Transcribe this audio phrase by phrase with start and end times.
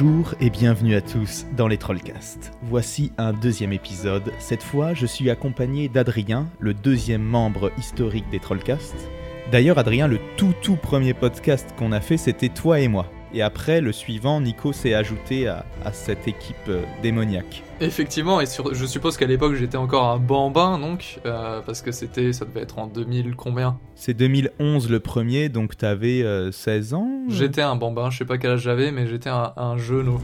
[0.00, 2.52] Bonjour et bienvenue à tous dans les Trollcasts.
[2.62, 4.32] Voici un deuxième épisode.
[4.38, 9.10] Cette fois, je suis accompagné d'Adrien, le deuxième membre historique des Trollcasts.
[9.52, 13.10] D'ailleurs, Adrien, le tout tout premier podcast qu'on a fait, c'était toi et moi.
[13.34, 17.62] Et après, le suivant, Nico s'est ajouté à, à cette équipe euh, démoniaque.
[17.80, 21.92] Effectivement, et sur- je suppose qu'à l'époque j'étais encore un bambin, donc, euh, parce que
[21.92, 23.78] c'était, ça devait être en 2000 combien?
[23.94, 27.08] C'est 2011 le premier, donc t'avais euh, 16 ans?
[27.28, 30.18] J'étais un bambin, je sais pas quel âge j'avais, mais j'étais un, un genou.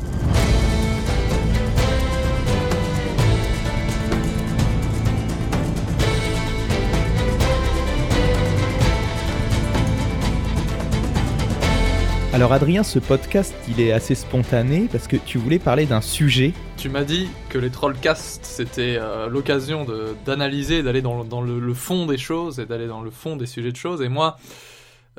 [12.36, 16.52] Alors Adrien, ce podcast, il est assez spontané parce que tu voulais parler d'un sujet.
[16.76, 19.86] Tu m'as dit que les Trollcasts c'était euh, l'occasion
[20.26, 23.76] d'analyser, d'aller dans, le, fond des choses et d'aller dans le fond des sujets de
[23.76, 24.36] choses, et moi.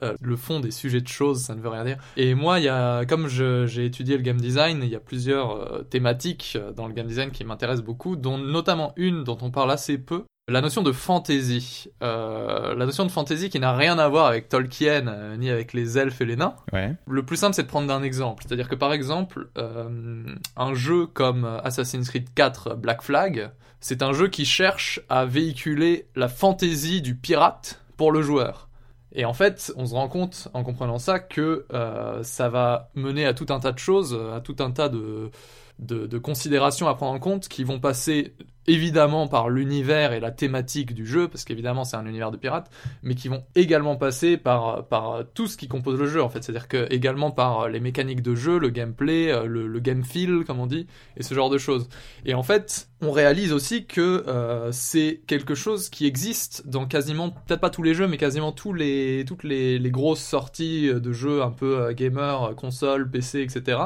[0.04, 1.98] euh, le fond des sujets de choses, ça ne veut rien dire.
[2.18, 5.82] Et moi, y a, comme j'ai étudié le game design, il y a plusieurs euh,
[5.82, 9.98] thématiques dans le game design qui m'intéressent beaucoup, dont notamment une dont on parle assez
[9.98, 11.90] peu, la notion de fantasy.
[12.02, 15.74] Euh, la notion de fantasy qui n'a rien à voir avec Tolkien, euh, ni avec
[15.74, 16.56] les elfes et les nains.
[16.72, 16.94] Ouais.
[17.06, 18.44] Le plus simple, c'est de prendre un exemple.
[18.48, 20.24] C'est-à-dire que par exemple, euh,
[20.56, 26.08] un jeu comme Assassin's Creed 4 Black Flag, c'est un jeu qui cherche à véhiculer
[26.16, 28.70] la fantaisie du pirate pour le joueur.
[29.14, 33.26] Et en fait, on se rend compte en comprenant ça que euh, ça va mener
[33.26, 35.32] à tout un tas de choses, à tout un tas de,
[35.80, 38.34] de, considérations à prendre en compte qui vont passer
[38.70, 42.70] évidemment par l'univers et la thématique du jeu, parce qu'évidemment c'est un univers de pirates,
[43.02, 46.44] mais qui vont également passer par, par tout ce qui compose le jeu en fait,
[46.44, 50.60] c'est-à-dire que également par les mécaniques de jeu, le gameplay, euh, le, game feel comme
[50.60, 51.88] on dit, et ce genre de choses.
[52.26, 57.30] Et en fait, on réalise aussi que euh, c'est quelque chose qui existe dans quasiment,
[57.30, 61.42] peut-être pas tous les jeux, mais quasiment tous les, toutes les, grosses sorties de jeux
[61.42, 63.78] un peu euh, gamer, console, PC, etc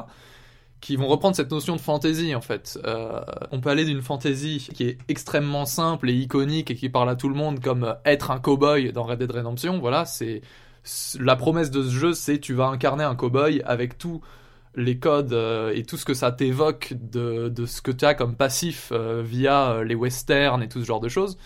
[0.81, 2.77] qui vont reprendre cette notion de fantasy en fait.
[2.85, 3.21] Euh,
[3.51, 7.15] on peut aller d'une fantasy qui est extrêmement simple et iconique et qui parle à
[7.15, 9.79] tout le monde comme euh, être un cowboy dans Red Dead Redemption.
[9.79, 10.41] Voilà, c'est
[11.19, 14.21] la promesse de ce jeu, c'est tu vas incarner un cowboy avec tous
[14.75, 18.35] les codes euh, et tout ce que ça t'évoque de, ce que tu as comme
[18.35, 21.37] passif via les westerns et tout ce genre de choses.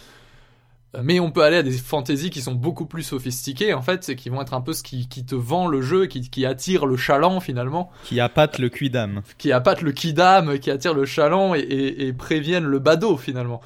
[1.03, 4.15] Mais on peut aller à des fantaisies qui sont beaucoup plus sophistiquées en fait, et
[4.15, 6.85] qui vont être un peu ce qui, qui te vend le jeu, qui, qui attire
[6.85, 9.21] le chaland finalement Qui appâte le cuit d'âme.
[9.37, 13.61] qui appâtent le kidam, qui attire le chaland et, et- et préviennent le badaud finalement.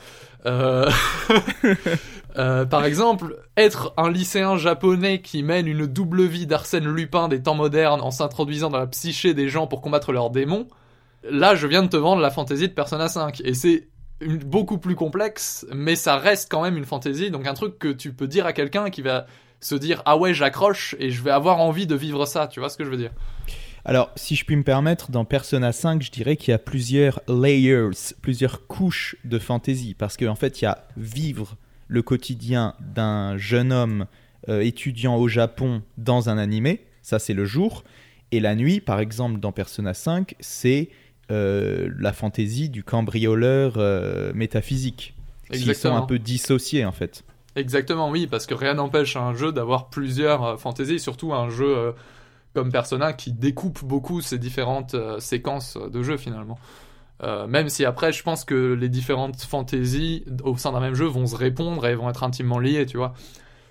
[0.45, 0.89] Euh,
[2.37, 7.41] euh, par exemple, être un lycéen japonais qui mène une double vie d'Arsène Lupin des
[7.41, 10.67] temps modernes en s'introduisant dans la psyché des gens pour combattre leurs démons,
[11.29, 13.87] là je viens de te vendre la fantaisie de Persona 5 et c'est
[14.21, 18.13] beaucoup plus complexe, mais ça reste quand même une fantaisie, donc un truc que tu
[18.13, 19.25] peux dire à quelqu'un qui va
[19.61, 22.69] se dire ah ouais j'accroche et je vais avoir envie de vivre ça, tu vois
[22.69, 23.11] ce que je veux dire?
[23.85, 27.21] Alors, si je puis me permettre, dans Persona 5, je dirais qu'il y a plusieurs
[27.27, 27.89] layers,
[28.21, 29.93] plusieurs couches de fantaisie.
[29.93, 31.55] Parce qu'en fait, il y a vivre
[31.87, 34.05] le quotidien d'un jeune homme
[34.49, 36.85] euh, étudiant au Japon dans un animé.
[37.01, 37.83] Ça, c'est le jour.
[38.31, 40.89] Et la nuit, par exemple, dans Persona 5, c'est
[41.31, 45.15] euh, la fantaisie du cambrioleur euh, métaphysique.
[45.51, 47.23] Ils sont un peu dissociés, en fait.
[47.55, 51.93] Exactement, oui, parce que rien n'empêche un jeu d'avoir plusieurs euh, fantaisies, surtout un jeu
[52.53, 56.57] comme Persona qui découpe beaucoup ces différentes séquences de jeu finalement.
[57.21, 61.05] Euh, même si après, je pense que les différentes fantaisies au sein d'un même jeu
[61.05, 63.13] vont se répondre et vont être intimement liées, tu vois.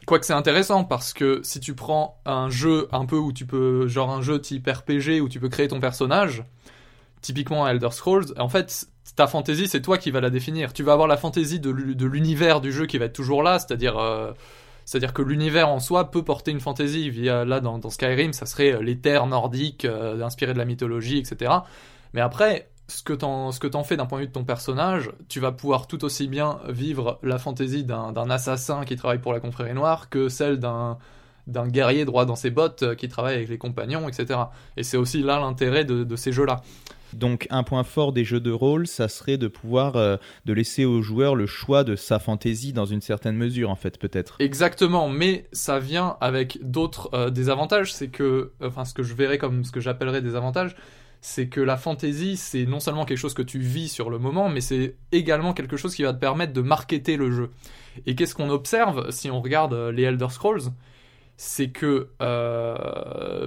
[0.07, 3.89] Quoique c'est intéressant parce que si tu prends un jeu un peu où tu peux,
[3.89, 6.45] genre un jeu type RPG où tu peux créer ton personnage,
[7.21, 8.87] typiquement Elder Scrolls, en fait,
[9.17, 10.73] ta fantaisie, c'est toi qui vas la définir.
[10.73, 13.43] Tu vas avoir la fantaisie de l'u- de l'univers du jeu qui va être toujours
[13.43, 14.33] là, c'est-à-dire euh,
[14.85, 17.11] c'est-à-dire que l'univers en soi peut porter une fantaisie.
[17.11, 21.19] Via, là, dans, Skyrim, ça serait euh, les terres nordiques, euh, inspirées de la mythologie,
[21.19, 21.53] etc.
[22.15, 25.41] Mais après, ce que t'en ce fais d'un point de vue de ton personnage, tu
[25.41, 29.75] vas pouvoir tout aussi bien vivre la fantaisie d'un assassin qui travaille pour la confrérie
[29.75, 30.97] noire que celle d'un
[31.67, 34.41] guerrier droit dans ses bottes qui travaille avec les compagnons, etc.
[34.79, 36.63] Et c'est aussi là l'intérêt de ces jeux-là.
[37.13, 40.85] Donc un point fort des jeux de rôle, ça serait de pouvoir euh, de laisser
[40.85, 44.37] au joueur le choix de sa fantaisie dans une certaine mesure en fait peut-être.
[44.41, 47.93] Exactement, mais ça vient avec d'autres euh, désavantages.
[47.93, 50.77] C'est que, enfin, ce que je verrais comme ce que j'appellerais des avantages,
[51.21, 54.49] c'est que la fantaisie, c'est non seulement quelque chose que tu vis sur le moment,
[54.49, 57.51] mais c'est également quelque chose qui va te permettre de marketer le jeu.
[58.07, 60.71] Et qu'est-ce qu'on observe si on regarde euh, les Elder Scrolls?
[61.41, 62.09] C'est que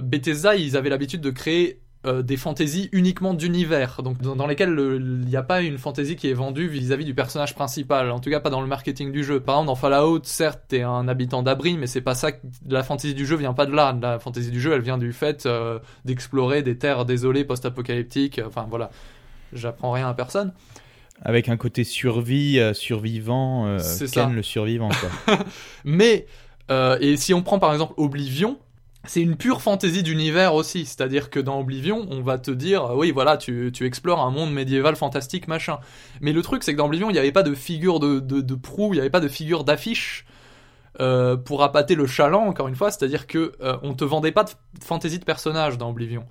[0.00, 4.70] Bethesda, ils avaient l'habitude de créer euh, des fantaisies uniquement d'univers, donc dans, dans lesquelles
[4.72, 8.18] le- il n'y a pas une fantaisie qui est vendue vis-à-vis du personnage principal, en
[8.18, 9.38] tout cas pas dans le marketing du jeu.
[9.38, 12.32] Par exemple, dans Fallout, certes, t'es un habitant d'abri, mais c'est pas ça.
[12.32, 12.38] que-
[12.68, 13.96] La fantaisie du jeu vient pas de là.
[14.02, 18.40] La fantaisie du jeu, elle vient du fait euh, d'explorer des terres désolées, post-apocalyptiques.
[18.44, 18.90] Enfin voilà,
[19.52, 20.52] j'apprends rien à personne.
[21.24, 24.34] Avec un côté survie, euh, survivant, C'est Ken ça.
[24.34, 24.88] le survivant.
[24.88, 25.38] Quoi.
[25.84, 26.26] Mais,
[27.00, 28.58] et si on prend par exemple Oblivion,
[29.04, 30.84] c'est une pure fantaisie d'univers aussi.
[30.86, 34.52] C'est-à-dire que dans Oblivion, on va te dire, oui, voilà, tu, tu explores un monde
[34.52, 35.78] médiéval fantastique, machin.
[36.20, 38.40] Mais le truc, c'est que dans Oblivion, il n'y avait pas de figure de, de,
[38.40, 40.24] de proue, il n'y avait pas de figure d'affiche.
[41.00, 44.44] euh, pour appâter le chaland, encore une fois, c'est-à-dire que euh, on te vendait pas
[44.44, 44.50] de
[44.84, 46.26] fantaisie de personnage dans Oblivion.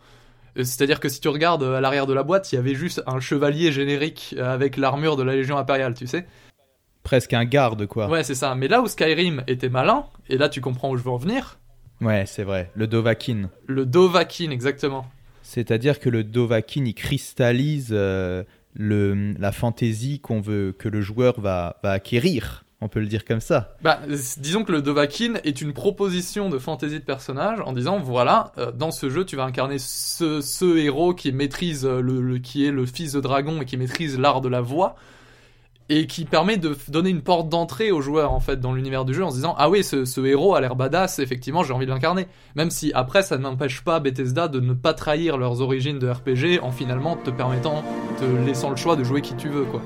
[0.57, 2.75] Euh, C'est-à-dire que si tu regardes euh, à l'arrière de la boîte, il y avait
[2.75, 6.27] juste un chevalier générique avec l'armure de la Légion impériale, tu sais.
[7.03, 8.07] Presque un garde, quoi.
[8.07, 8.53] Ouais, c'est ça.
[8.53, 11.57] Mais là où Skyrim était malin, et là tu comprends où je veux en venir,
[12.25, 12.71] c'est vrai.
[12.75, 13.49] Le Dovahkiin.
[13.67, 15.05] le Dovahkiin, exactement.
[15.43, 18.43] C'est-à-dire que le Dovahkiin, il cristallise euh,
[18.73, 22.63] le, la fantaisie qu'on veut que le joueur va, va acquérir.
[22.83, 23.75] On peut le dire comme ça.
[23.83, 23.99] Bah,
[24.37, 28.71] disons que le Dovahkiin est une proposition de fantaisie de personnage en disant voilà, euh,
[28.71, 32.65] dans ce jeu, tu vas incarner ce, ce héros qui maîtrise euh, le, le- qui
[32.65, 34.95] est le fils de dragon et qui maîtrise l'art de la voix
[35.93, 39.13] et qui permet de donner une porte d'entrée aux joueurs en fait dans l'univers du
[39.13, 41.91] jeu en se disant ah oui ce, héros a l'air badass effectivement j'ai envie de
[41.91, 42.27] l'incarner.
[42.55, 46.63] Même si après ça n'empêche pas Bethesda de ne pas trahir leurs origines de RPG
[46.63, 47.83] en finalement te permettant
[48.17, 49.81] te laissant le choix de jouer qui tu veux quoi.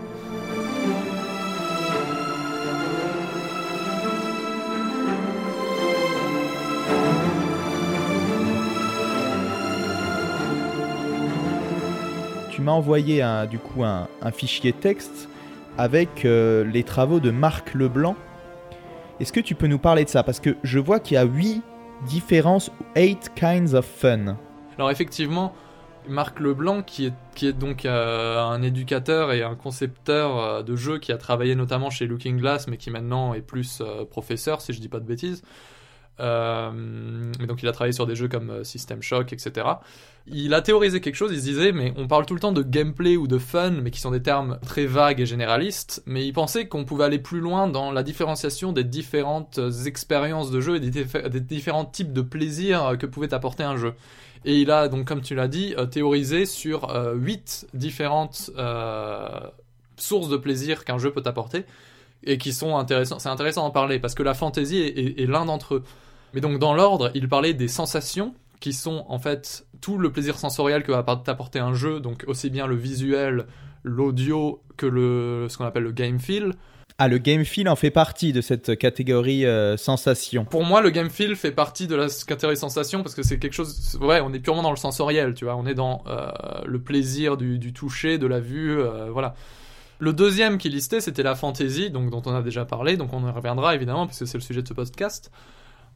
[12.51, 15.29] Tu m'as envoyé un, du coup un fichier texte
[15.77, 18.15] avec euh, les travaux de Marc Leblanc.
[19.19, 20.23] Est-ce que tu peux nous parler de ça?
[20.23, 21.61] Parce que je vois qu'il y a 8
[22.07, 24.37] différences, 8 kinds of fun.
[24.77, 25.53] Alors effectivement,
[26.07, 30.75] Marc Leblanc, qui est, qui est donc euh, un éducateur et un concepteur euh, de
[30.75, 34.73] jeux qui a travaillé notamment chez Looking Glass, mais qui maintenant est plus professeur, si
[34.73, 35.43] je dis pas de bêtises.
[36.19, 39.67] Euh, et donc il a travaillé sur des jeux comme euh, System Shock, etc.
[40.27, 42.63] Il a théorisé quelque chose, il se disait, mais on parle tout le temps de
[42.63, 46.33] gameplay ou de fun, mais qui sont des termes très vagues et généralistes, mais il
[46.33, 50.79] pensait qu'on pouvait aller plus loin dans la différenciation des différentes expériences de jeu et
[50.79, 53.93] des, diffé- des différents types de plaisirs euh, que pouvait apporter un jeu.
[54.45, 58.51] Et il a donc, comme tu l'as dit, théorisé sur huit différentes
[59.97, 61.65] sources de plaisir qu'un jeu peut apporter
[62.25, 63.19] et qui sont intéressants.
[63.19, 65.83] C'est intéressant d'en parler parce que la fantaisie est, est- est l'un d'entre eux.
[66.33, 70.37] Mais donc, dans l'ordre, il parlait des sensations qui sont en fait tout le plaisir
[70.37, 73.45] sensoriel que va t'apporter un jeu, donc aussi bien le visuel,
[73.83, 76.53] l'audio que le ce qu'on appelle le game feel.
[76.97, 80.45] Ah, le game feel en fait partie de cette catégorie euh, sensation.
[80.45, 83.53] Pour moi, le game feel fait partie de la catégorie sensation parce que c'est quelque
[83.53, 83.97] chose.
[84.01, 85.55] Ouais, on est purement dans le sensoriel, tu vois.
[85.57, 86.29] On est dans euh,
[86.65, 89.35] le plaisir du, du toucher, de la vue, euh, voilà.
[89.99, 93.25] Le deuxième qui listait, c'était la fantasy, donc dont on a déjà parlé, donc on
[93.27, 95.31] y reviendra évidemment puisque c'est le sujet de ce podcast,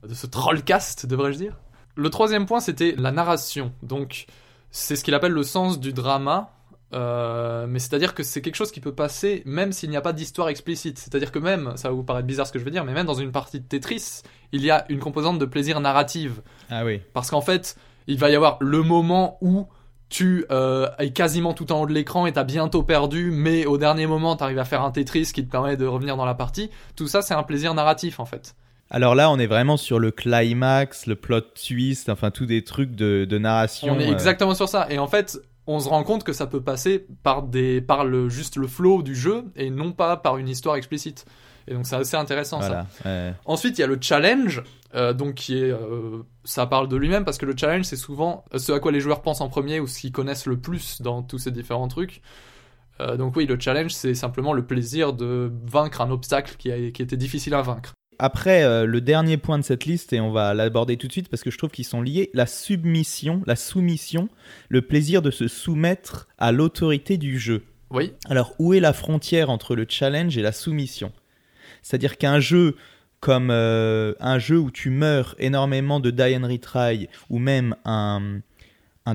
[0.07, 1.55] de ce trollcast, devrais-je dire.
[1.95, 4.25] Le troisième point, c'était la narration, donc
[4.71, 6.51] c'est ce qu'il appelle le sens du drama.
[6.93, 10.13] euh, mais c'est-à-dire que c'est quelque chose qui peut passer même s'il n'y a pas
[10.13, 10.97] d'histoire explicite.
[10.97, 13.05] C'est-à-dire que même, ça va vous paraître bizarre ce que je veux dire, mais même
[13.05, 14.21] dans une partie de Tetris,
[14.53, 16.41] il y a une composante de plaisir narrative.
[16.69, 17.01] Ah oui.
[17.13, 17.75] Parce qu'en fait,
[18.07, 19.67] il va y avoir le moment où
[20.09, 23.77] tu euh, es quasiment tout en haut de l'écran et t'as bientôt perdu, mais au
[23.77, 26.71] dernier moment, t'arrives à faire un Tetris qui te permet de revenir dans la partie.
[26.95, 28.55] Tout ça, c'est un plaisir narratif en fait.
[28.91, 32.95] Alors là, on est vraiment sur le climax, le plot twist, enfin tous des trucs
[32.95, 33.93] de, de narration.
[33.93, 34.87] On est euh, exactement sur ça.
[34.89, 38.29] Et en fait, on se rend compte que ça peut passer par des, par le
[38.29, 41.25] juste le flow du jeu et non pas par une histoire explicite.
[41.67, 42.87] Et donc c'est assez intéressant ça.
[43.05, 43.33] Ouais.
[43.45, 44.63] Ensuite, il y a le challenge,
[44.95, 48.43] euh, donc qui est, euh, ça parle de lui-même parce que le challenge c'est souvent
[48.55, 51.21] ce à quoi les joueurs pensent en premier ou ce qu'ils connaissent le plus dans
[51.21, 52.21] tous ces différents trucs.
[52.99, 56.91] Euh, donc oui, le challenge c'est simplement le plaisir de vaincre un obstacle qui, a,
[56.91, 57.93] qui était difficile à vaincre.
[58.21, 61.29] Après, euh, le dernier point de cette liste, et on va l'aborder tout de suite
[61.29, 64.27] parce que je trouve qu'ils sont liés, la submission, la soumission,
[64.67, 67.63] le plaisir de se soumettre à l'autorité du jeu.
[67.91, 71.13] Oui, Alors, où est la frontière entre le challenge et la soumission?
[71.81, 72.75] C'est-à-dire qu'un jeu
[73.19, 78.41] comme euh, un jeu où tu meurs énormément de die and retry, ou même un,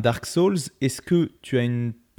[0.01, 1.63] Dark Souls, est-ce que tu as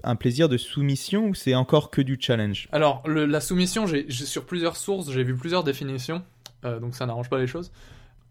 [0.03, 2.69] un plaisir de soumission ou c'est encore que du challenge?
[2.71, 6.23] Alors, la soumission, j'ai sur plusieurs sources, j'ai vu plusieurs définitions,
[6.63, 7.71] euh, donc ça n'arrange pas les choses.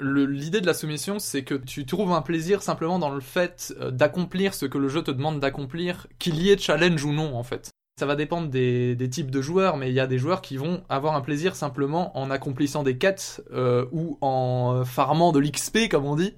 [0.00, 3.90] L'idée de la soumission, c'est que tu trouves un plaisir simplement dans le fait euh,
[3.90, 7.44] d'accomplir ce que le jeu te demande d'accomplir, qu'il y ait challenge ou non, en
[7.44, 7.70] fait.
[7.96, 10.82] Ça va dépendre des, types de joueurs, mais il y a des joueurs qui vont
[10.88, 16.04] avoir un plaisir simplement en accomplissant des quêtes euh, ou en farmant de l'XP, comme
[16.04, 16.34] on dit.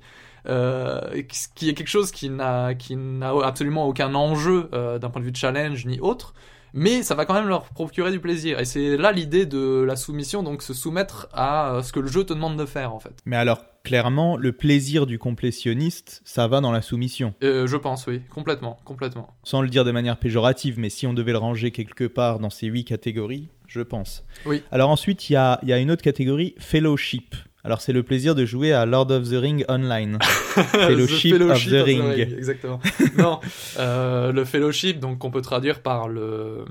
[0.48, 1.22] euh,
[1.54, 5.26] qui est quelque chose qui n'a qui n'a absolument aucun enjeu euh, d'un point de
[5.26, 6.34] vue de challenge ni autre
[6.76, 8.60] mais ça va quand même leur procurer du plaisir.
[8.60, 12.22] Et c'est là l'idée de la soumission, donc se soumettre à ce que le jeu
[12.22, 13.14] te demande de faire en fait.
[13.24, 17.34] Mais alors, clairement, le plaisir du complétionniste, ça va dans la soumission.
[17.42, 19.28] Euh, je pense, oui, complètement, complètement.
[19.42, 22.50] Sans le dire de manière péjorative, mais si on devait le ranger quelque part dans
[22.50, 24.24] ces huit catégories, je pense.
[24.44, 24.62] Oui.
[24.70, 27.34] Alors ensuite, il y a, y a une autre catégorie, fellowship.
[27.66, 30.18] Alors c'est le plaisir de jouer à Lord of the Ring Online.
[30.54, 32.12] fellowship, of the, Ring.
[32.16, 32.78] Exactement.
[33.18, 33.40] non,
[33.80, 36.64] euh, le fellowship, donc qu'on peut traduire par le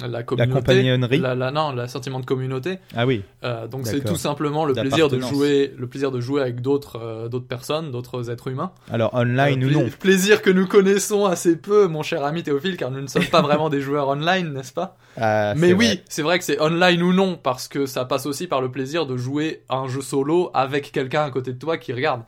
[0.00, 2.78] la communauté, la compagnonnerie, la, non, le sentiment de communauté.
[2.96, 3.20] Ah oui.
[3.44, 6.98] Euh, donc c'est tout simplement le plaisir de jouer, le plaisir de jouer avec d'autres
[6.98, 8.70] euh, d'autres personnes, d'autres êtres humains.
[8.90, 12.90] Alors online ou non Plaisir que nous connaissons assez peu, mon cher ami Théophile, car
[12.90, 14.96] nous ne sommes pas vraiment des joueurs online, n'est-ce pas?
[15.18, 18.46] Ah, Mais oui, c'est vrai que c'est online ou non, parce que ça passe aussi
[18.46, 21.92] par le plaisir de jouer un jeu solo avec quelqu'un à côté de toi qui
[21.92, 22.22] regarde.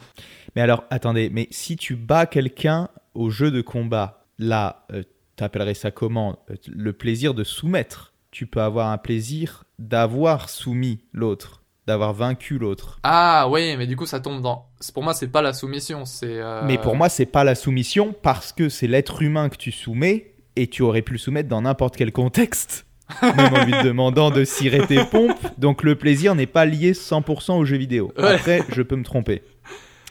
[0.55, 5.03] Mais alors, attendez, mais si tu bats quelqu'un au jeu de combat, là, euh,
[5.37, 6.39] tu appellerais ça comment?
[6.51, 8.13] Euh, Le plaisir de soumettre.
[8.31, 12.99] Tu peux avoir un plaisir d'avoir soumis l'autre, d'avoir vaincu l'autre.
[13.03, 14.69] Ah oui, mais du coup ça tombe dans.
[14.95, 16.41] Pour moi, c'est pas la soumission, c'est.
[16.41, 19.71] Euh, mais pour moi, c'est pas la soumission parce que c'est l'être humain que tu
[19.71, 22.87] soumets et tu aurais pu le soumettre dans n'importe quel contexte
[23.37, 25.47] même en lui demandant de cirer tes pompes.
[25.59, 28.13] Donc le plaisir n'est pas lié 100% au jeu vidéo.
[28.17, 29.43] Après, je peux me tromper.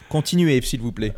[0.08, 1.14] Continuez, s'il vous plaît.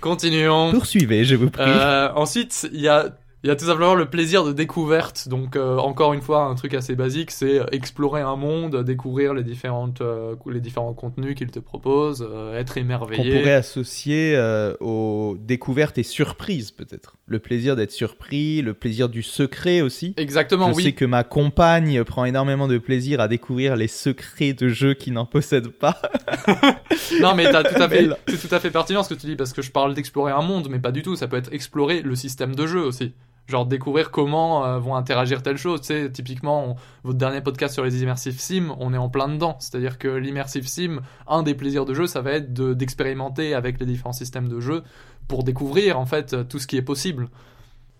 [0.00, 0.72] Continuons.
[0.72, 1.62] Poursuivez, je vous prie.
[1.66, 5.28] Euh, ensuite, il y a il y a tout simplement le plaisir de découverte.
[5.28, 9.42] Donc, euh, encore une fois, un truc assez basique, c'est explorer un monde, découvrir les,
[9.42, 13.34] différentes, euh, les différents contenus qu'il te propose, euh, être émerveillé.
[13.34, 14.34] On pourrait associer
[14.80, 17.18] aux découvertes et surprises, peut-être.
[17.26, 20.14] Le plaisir d'être surpris, le plaisir du secret aussi.
[20.16, 20.82] Exactement, Je oui.
[20.84, 25.10] sais que ma compagne prend énormément de plaisir à découvrir les secrets de jeux qui
[25.10, 26.00] n'en possèdent pas.
[27.20, 29.52] non, mais tout à fait, c'est tout à fait pertinent ce que tu dis, parce
[29.52, 31.14] que je parle d'explorer un monde, mais pas du tout.
[31.14, 33.12] Ça peut être explorer le système de jeu aussi
[33.46, 35.82] genre découvrir comment euh, vont interagir telles choses.
[35.82, 39.56] Tu typiquement, votre dernier podcast sur les immersive sim, on est en plein dedans.
[39.60, 43.86] C'est-à-dire que l'immersive sim, un des plaisirs de jeu, ça va être d'expérimenter avec les
[43.86, 44.82] différents systèmes de jeu
[45.28, 47.28] pour découvrir en fait tout ce qui est possible.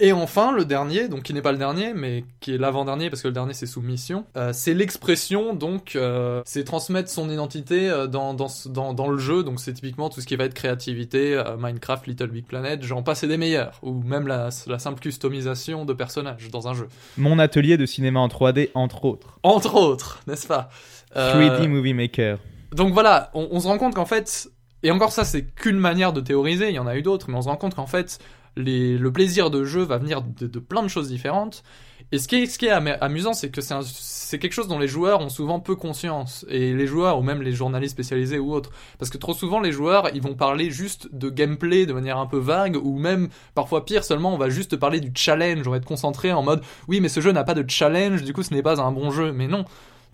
[0.01, 3.23] Et enfin, le dernier, donc qui n'est pas le dernier, mais qui est l'avant-dernier, parce
[3.23, 8.09] que le dernier c'est soumission, euh, c'est l'expression, donc euh, c'est transmettre son identité euh,
[8.09, 11.41] dans, dans, dans, dans, le jeu, donc c'est typiquement tout ce qui va être créativité,
[11.61, 15.85] Minecraft, Little Big Planet, j'en passe et des meilleurs, ou même la, la, simple customisation
[15.85, 16.89] de personnages dans un jeu.
[17.17, 19.39] Mon atelier de cinéma en 3D, entre autres.
[19.45, 20.71] Entre autres, n'est-ce pas?
[21.15, 22.39] 3D Movie Maker.
[22.73, 24.49] Donc voilà, on, on se rend compte qu'en fait,
[24.83, 27.37] et encore ça c'est qu'une manière de théoriser, il y en a eu d'autres, mais
[27.37, 28.19] on se rend compte qu'en fait,
[28.57, 31.63] le plaisir de jeu va venir de, plein de choses différentes.
[32.13, 32.71] Et ce qui est,
[33.01, 36.45] amusant, c'est que c'est quelque chose dont les joueurs ont souvent peu conscience.
[36.49, 38.71] Et les joueurs, ou même les journalistes spécialisés ou autres.
[38.99, 42.27] Parce que trop souvent, les joueurs, ils vont parler juste de gameplay de manière un
[42.27, 45.67] peu vague, ou même, parfois pire, seulement on va juste parler du challenge.
[45.67, 48.33] On va être concentré en mode, oui, mais ce jeu n'a pas de challenge, du
[48.33, 49.33] coup ce n'est pas un bon jeu.
[49.33, 49.65] Mais non,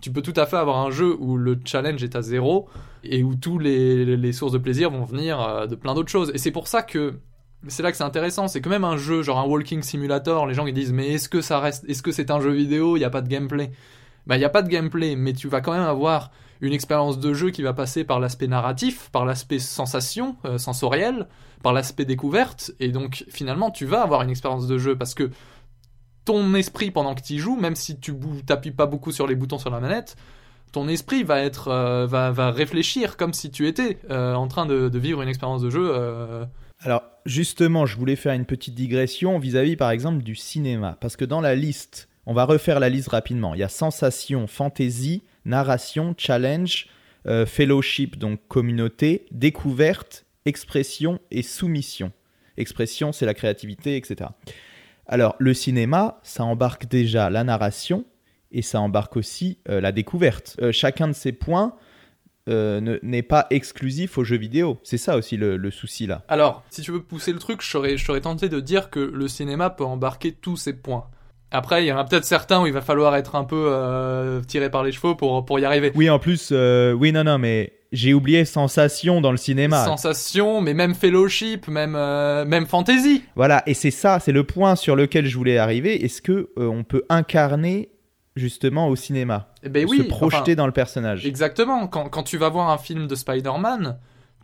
[0.01, 2.67] tu peux tout à fait avoir un jeu où le challenge est à zéro
[3.03, 6.31] et où tous les, les sources de plaisir vont venir euh, de plein d'autres choses.
[6.33, 7.19] Et c'est pour ça que
[7.67, 10.53] c'est là que c'est intéressant, c'est que même un jeu, genre un walking simulator, les
[10.53, 12.99] gens ils disent mais est-ce que ça reste, est-ce que c'est un jeu vidéo, il
[12.99, 13.71] n'y a pas de gameplay.
[14.27, 17.19] Bah il n'y a pas de gameplay, mais tu vas quand même avoir une expérience
[17.19, 21.27] de jeu qui va passer par l'aspect narratif, par l'aspect sensation, euh, sensoriel,
[21.63, 25.29] par l'aspect découverte, et donc finalement tu vas avoir une expérience de jeu parce que
[26.25, 28.13] ton esprit pendant que tu joues, même si tu
[28.45, 30.15] t'appuies pas beaucoup sur les boutons sur la manette,
[30.71, 34.65] ton esprit va être euh, va, va, réfléchir comme si tu étais euh, en train
[34.65, 35.91] de, de, vivre une expérience de jeu
[36.81, 41.25] alors justement, je voulais faire une petite digression vis-à-vis par exemple du cinéma, parce que
[41.25, 43.53] dans la liste, on va refaire la liste rapidement.
[43.53, 46.87] Il y a sensation, fantasy, narration, challenge,
[47.27, 52.11] euh, fellowship, donc communauté, découverte, expression et soumission.
[52.57, 54.31] Expression, c'est la créativité, etc.
[55.05, 58.05] Alors le cinéma, ça embarque déjà la narration
[58.51, 60.57] et ça embarque aussi euh, la découverte.
[60.61, 61.75] Euh, chacun de ces points
[62.49, 64.79] euh, n'est pas exclusif aux jeux vidéo.
[64.83, 66.23] C'est ça aussi le, souci là.
[66.27, 69.69] Alors, si tu veux pousser le truc, je serais, tenté de dire que le cinéma
[69.69, 71.05] peut embarquer tous ces points.
[71.51, 74.41] Après, il y en a peut-être certains où il va falloir être un peu euh,
[74.41, 75.91] tiré par les chevaux pour, pour y arriver.
[75.93, 79.85] Oui, en plus, euh, oui, non, non, mais j'ai oublié sensation dans le cinéma.
[79.85, 83.23] Sensation, mais même fellowship, même, même fantasy.
[83.35, 86.03] Voilà, et c'est ça, c'est le point sur lequel je voulais arriver.
[86.03, 87.89] Est-ce que on peut incarner
[88.35, 89.47] justement au cinéma.
[89.63, 91.25] Eh ben oui, se projeter dans le personnage.
[91.25, 91.87] Exactement.
[91.87, 93.97] Quand, quand, tu vas voir un film de Spider-Man,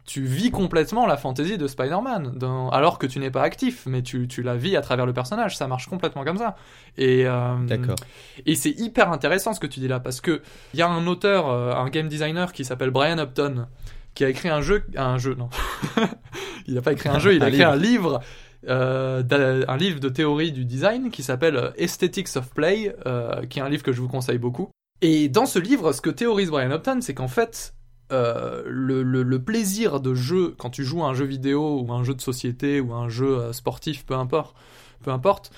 [0.07, 2.39] tu vis complètement la fantaisie de Spider-Man,
[2.71, 5.57] alors que tu n'es pas actif, mais tu, tu, la vis à travers le personnage.
[5.57, 6.55] Ça marche complètement comme ça.
[6.97, 7.97] Et, euh, D'accord.
[8.45, 10.41] Et c'est hyper intéressant ce que tu dis là, parce que
[10.73, 13.67] il y a un auteur, euh, un game designer qui s'appelle Brian Upton,
[14.15, 15.49] qui a écrit un jeu, un jeu, non,
[16.67, 17.71] il n'a pas écrit un jeu, il a Un écrit livre.
[17.71, 18.21] un livre,
[18.67, 23.59] euh, un livre de théorie du design qui s'appelle euh, Aesthetics of Play, euh, qui
[23.59, 24.69] est un livre que je vous conseille beaucoup.
[25.01, 27.73] Et dans ce livre, ce que théorise Brian Upton, c'est qu'en fait,
[28.09, 32.21] le, plaisir de jeu, quand tu joues à un jeu vidéo ou un jeu de
[32.21, 34.55] société ou un jeu sportif, peu importe,
[35.03, 35.51] peu importe,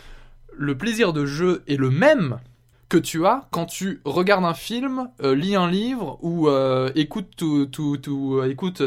[0.53, 2.39] le plaisir de jeu est le même
[2.89, 6.49] que tu as quand tu regardes un film, lis un livre ou
[6.95, 8.41] écoutes tout, tout, tout,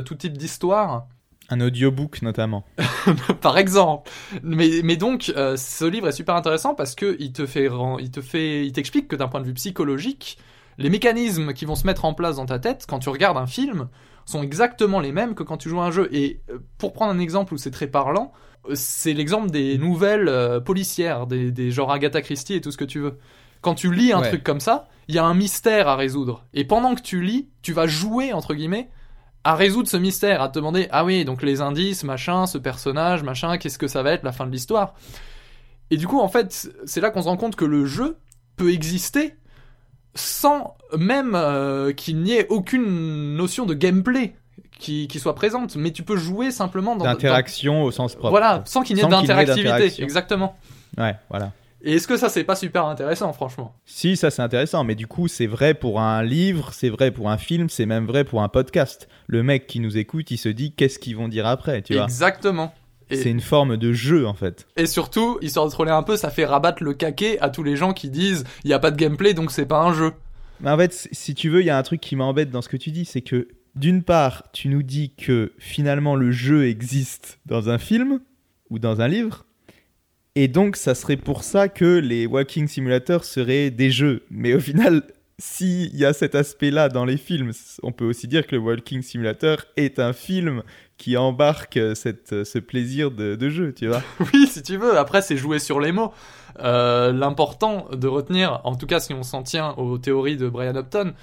[0.04, 1.06] tout type d'histoire,
[1.52, 2.64] Un audiobook notamment.
[3.42, 4.10] par exemple.
[4.42, 7.68] Mais, mais donc, euh, ce livre est super intéressant parce que il te fait,
[8.00, 10.38] il te fait, il t'explique que d'un point de vue psychologique,
[10.78, 13.46] les mécanismes qui vont se mettre en place dans ta tête quand tu regardes un
[13.46, 13.88] film
[14.24, 16.08] sont exactement les mêmes que quand tu joues à un jeu.
[16.12, 18.32] Et euh, pour prendre un exemple où c'est très parlant,
[18.70, 22.78] euh, c'est l'exemple des nouvelles euh, policières, des, des genres Agatha Christie et tout ce
[22.78, 23.18] que tu veux.
[23.60, 24.28] Quand tu lis un Ouais.
[24.28, 26.46] truc comme ça, il y a un mystère à résoudre.
[26.54, 28.88] Et pendant que tu lis, tu vas jouer, entre guillemets,
[29.44, 33.22] à résoudre ce mystère, à te demander, ah oui, donc les indices, machin, ce personnage,
[33.22, 34.94] machin, qu'est-ce que ça va être la fin de l'histoire
[35.90, 38.16] Et du coup, en fait, c'est là qu'on se rend compte que le jeu
[38.56, 39.34] peut exister
[40.14, 44.34] sans même euh, qu'il n'y ait aucune notion de gameplay
[44.78, 47.04] qui, qui soit présente, mais tu peux jouer simplement dans...
[47.04, 48.30] D'interaction au sens propre.
[48.30, 50.56] Voilà, sans qu'il n'y ait d'interactivité, exactement.
[50.98, 51.52] Ouais, voilà.
[51.84, 53.74] Et est-ce que ça, c'est pas super intéressant, franchement?
[53.84, 57.28] Si, ça c'est intéressant, mais du coup c'est vrai pour un livre, c'est vrai pour
[57.30, 59.08] un film, c'est même vrai pour un podcast.
[59.26, 62.04] Le mec qui nous écoute, il se dit qu'est-ce qu'ils vont dire après, tu vois?
[62.04, 62.72] Exactement.
[63.10, 64.66] Et- C'est une forme de jeu en fait.
[64.76, 67.76] Et surtout, histoire de troller un peu, ça fait rabattre le caquet à tous les
[67.76, 70.12] gens qui disent il n'y a pas de gameplay donc c'est pas un jeu.
[70.60, 72.68] Mais en fait, si tu veux, il y a un truc qui m'embête dans ce
[72.68, 77.40] que tu dis, c'est que d'une part, tu nous dis que finalement le jeu existe
[77.46, 78.20] dans un film
[78.70, 79.46] ou dans un livre,
[80.34, 84.24] et donc ça serait pour ça que les walking simulators seraient des jeux.
[84.30, 85.02] Mais au final,
[85.38, 87.50] s'il y a cet aspect-là dans les films,
[87.82, 90.62] on peut aussi dire que le walking simulator est un film
[90.96, 94.02] qui embarque cette, ce plaisir de, de jeu, tu vois.
[94.32, 94.96] Oui, si tu veux.
[94.96, 96.12] Après, c'est jouer sur les mots.
[96.60, 100.76] Euh, l'important de retenir, en tout cas si on s'en tient aux théories de Brian
[100.76, 101.14] Upton,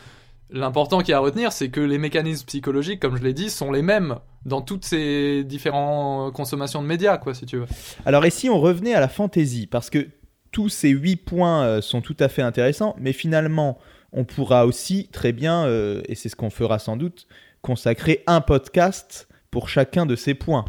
[0.50, 3.72] l'important qu'il a à retenir, c'est que les mécanismes psychologiques, comme je l'ai dit, sont
[3.72, 4.16] les mêmes
[4.46, 7.68] dans toutes ces différentes consommations de médias, quoi, si tu veux.
[8.06, 9.68] Alors et si on revenait à la fantaisie?
[9.68, 10.08] Parce que
[10.52, 13.78] tous ces huit points euh, sont tout à fait intéressants, mais finalement,
[14.12, 17.28] on pourra aussi très bien, euh, et c'est ce qu'on fera sans doute,
[17.62, 20.66] consacrer un podcast pour chacun de ces points.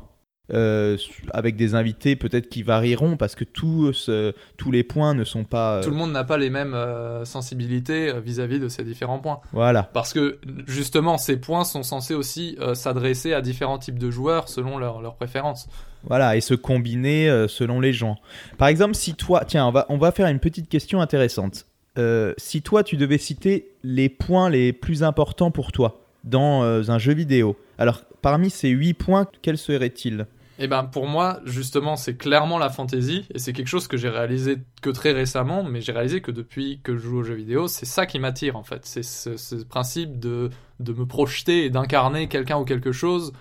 [0.53, 0.97] Euh,
[1.33, 5.45] avec des invités peut-être qui varieront parce que tous, euh, tous les points ne sont
[5.45, 5.77] pas...
[5.77, 9.21] euh, Tout le monde n'a pas les mêmes euh, sensibilités euh, vis-à-vis de ces différents
[9.21, 9.39] points.
[9.53, 9.85] Voilà.
[9.85, 14.49] Parce que justement, ces points sont censés aussi euh, s'adresser à différents types de joueurs
[14.49, 15.69] selon leurs leurs préférences.
[16.03, 18.17] Voilà, et se combiner euh, selon les gens.
[18.59, 21.67] Par exemple, si toi, tiens, on va, on va faire une petite question intéressante.
[21.97, 26.83] Euh, si toi, tu devais citer les points les plus importants pour toi dans euh,
[26.89, 30.27] un jeu vidéo, alors parmi ces huit points, quels seraient-ils?
[30.62, 34.11] Et ben pour moi, justement, c'est clairement la fantasy, et c'est quelque chose que j'ai
[34.11, 37.66] réalisé que très récemment, mais j'ai réalisé que depuis que je joue aux jeux vidéo,
[37.66, 38.83] c'est ça qui m'attire en fait.
[38.85, 43.33] C'est ce, ce principe de, de me projeter et d'incarner quelqu'un ou quelque chose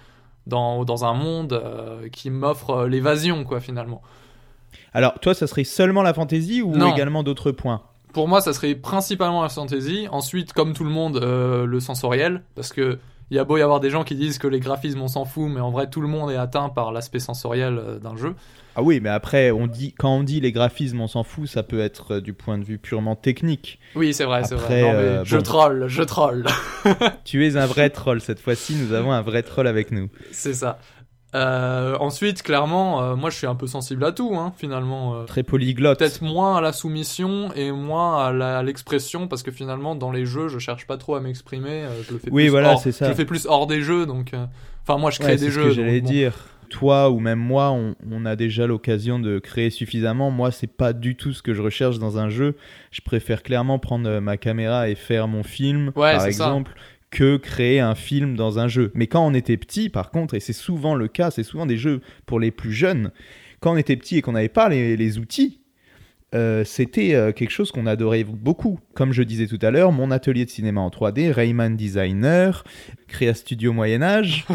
[0.48, 4.02] dans, dans un monde euh, qui m'offre euh, l'évasion, quoi, finalement.
[4.94, 6.94] Alors, toi, ça serait seulement la fantaisie ou Non.
[6.94, 7.82] également d'autres points?
[8.14, 10.08] Pour moi, ça serait principalement la fantasy.
[10.10, 12.98] Ensuite, comme tout le monde, euh, le sensoriel, parce que
[13.32, 15.26] il y a beau y avoir des gens qui disent que les graphismes on s'en
[15.26, 18.36] fout, mais en vrai tout le monde est atteint par l'aspect sensoriel euh, d'un jeu.
[18.76, 21.64] Ah oui, mais après, on dit, quand on dit les graphismes, on s'en fout, ça
[21.64, 23.78] peut être euh, du point de vue purement technique.
[23.96, 24.82] Oui, c'est vrai, c'est vrai.
[24.82, 25.44] Non, mais euh, je bon.
[25.44, 26.46] troll, je troll.
[27.26, 30.08] Tu es un vrai troll, cette fois-ci, nous avons un vrai troll avec nous.
[30.32, 30.80] c'est ça.
[31.36, 35.16] Euh, ensuite, clairement, euh, moi je suis un peu sensible à tout, hein, finalement.
[35.16, 35.26] euh.
[35.26, 36.00] Très polyglotte.
[36.00, 40.48] Peut-être moins à la soumission et moins à l'expression, parce que finalement, dans les jeux,
[40.48, 41.84] je cherche pas trop à m'exprimer.
[41.84, 43.06] euh, je le fais Oui, plus voilà, hors- c'est ça.
[43.06, 44.34] Je le fais plus hors des jeux, donc.
[44.34, 44.46] euh,
[44.88, 45.64] Enfin, moi, je crée Ouais, des c'est ce jeux.
[45.66, 46.10] que j'allais bon.
[46.10, 46.34] dire.
[46.72, 50.30] Toi ou même moi, on, on a déjà l'occasion de créer suffisamment.
[50.32, 52.56] Moi, c'est pas du tout ce que je recherche dans un jeu.
[52.92, 56.56] Je préfère clairement prendre ma caméra et faire mon film, Ouais, par c'est ça.
[57.12, 58.92] Que créer un film dans un jeu.
[58.94, 61.78] Mais quand on était petit, par contre, et c'est souvent le cas, c'est souvent des
[61.78, 63.12] jeux pour les plus jeunes.
[63.60, 65.60] Quand on était petit et qu'on n'avait pas les, les outils,
[66.36, 68.80] euh, c'était euh, quelque chose qu'on adorait beaucoup.
[68.94, 72.64] Comme je disais tout à l'heure, mon atelier de cinéma en 3D, Rayman Designer,
[73.08, 74.46] Créa Studio Moyen Âge.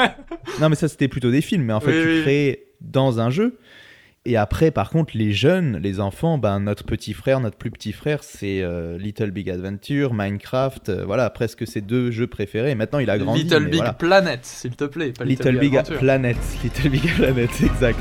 [0.60, 2.22] non, mais ça c'était plutôt des films, mais en fait Oui, tu oui.
[2.22, 3.58] créais dans un jeu.
[4.26, 7.92] Et après, par contre, les jeunes, les enfants, ben, notre petit frère, notre plus petit
[7.92, 12.74] frère, c'est euh, Little Big Adventure, Minecraft, euh, voilà, presque ses deux jeux préférés.
[12.74, 13.44] Maintenant, il a grandi.
[13.44, 13.92] Little Big voilà.
[13.92, 15.12] Planet, s'il te plaît.
[15.12, 16.00] Pas Little, Little Big Adventure.
[16.00, 18.00] Planet, Little Big Planet, exact.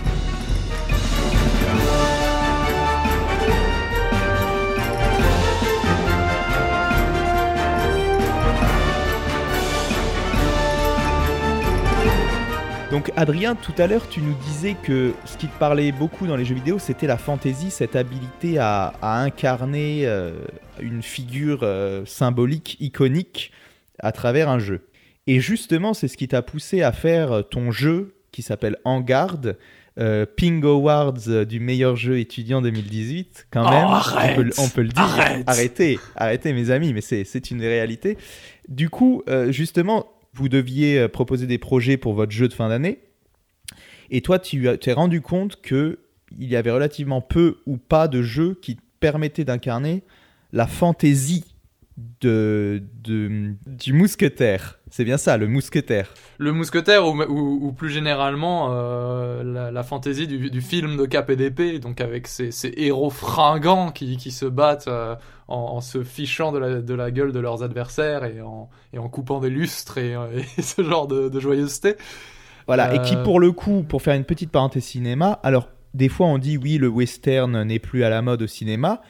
[13.05, 16.35] Donc Adrien, tout à l'heure, tu nous disais que ce qui te parlait beaucoup dans
[16.35, 20.31] les jeux vidéo, c'était la fantaisie, cette habilité à, à incarner euh,
[20.79, 23.51] une figure euh, symbolique, iconique,
[23.99, 24.87] à travers un jeu.
[25.27, 29.55] Et justement, c'est ce qui t'a poussé à faire ton jeu qui s'appelle En Garde,
[29.97, 33.85] euh, Ping Awards euh, du meilleur jeu étudiant 2018, quand Oh, même.
[33.85, 35.03] arrête on, peut, on peut le dire.
[35.03, 38.17] Arrête Arrêtez, arrêtez, mes amis, mais c'est c'est une réalité.
[38.67, 42.69] Du coup, euh, justement, vous deviez euh, proposer des projets pour votre jeu de fin
[42.69, 42.99] d'année.
[44.11, 45.99] Et toi, tu t'es rendu compte que
[46.37, 50.03] il y avait relativement peu ou pas de jeux qui permettaient d'incarner
[50.51, 51.45] la fantaisie
[52.21, 52.83] du
[53.93, 54.79] mousquetaire.
[54.97, 56.13] C'est bien ça, le mousquetaire.
[56.37, 61.05] Le mousquetaire, ou, ou- ou plus généralement euh, la, la fantaisie du, du film de
[61.05, 65.15] Cap et d'épée, donc avec ces, ces héros fringants qui, qui se battent euh,
[65.49, 68.97] en, en se fichant de la, de la gueule de leurs adversaires et en, et
[68.97, 70.27] en coupant des lustres et, euh,
[70.57, 71.97] et ce genre de, de joyeuseté.
[72.65, 76.27] Voilà, et qui pour le coup, pour faire une petite parenthèse cinéma, alors des fois
[76.27, 79.01] on dit oui, le western n'est plus à la mode au cinéma.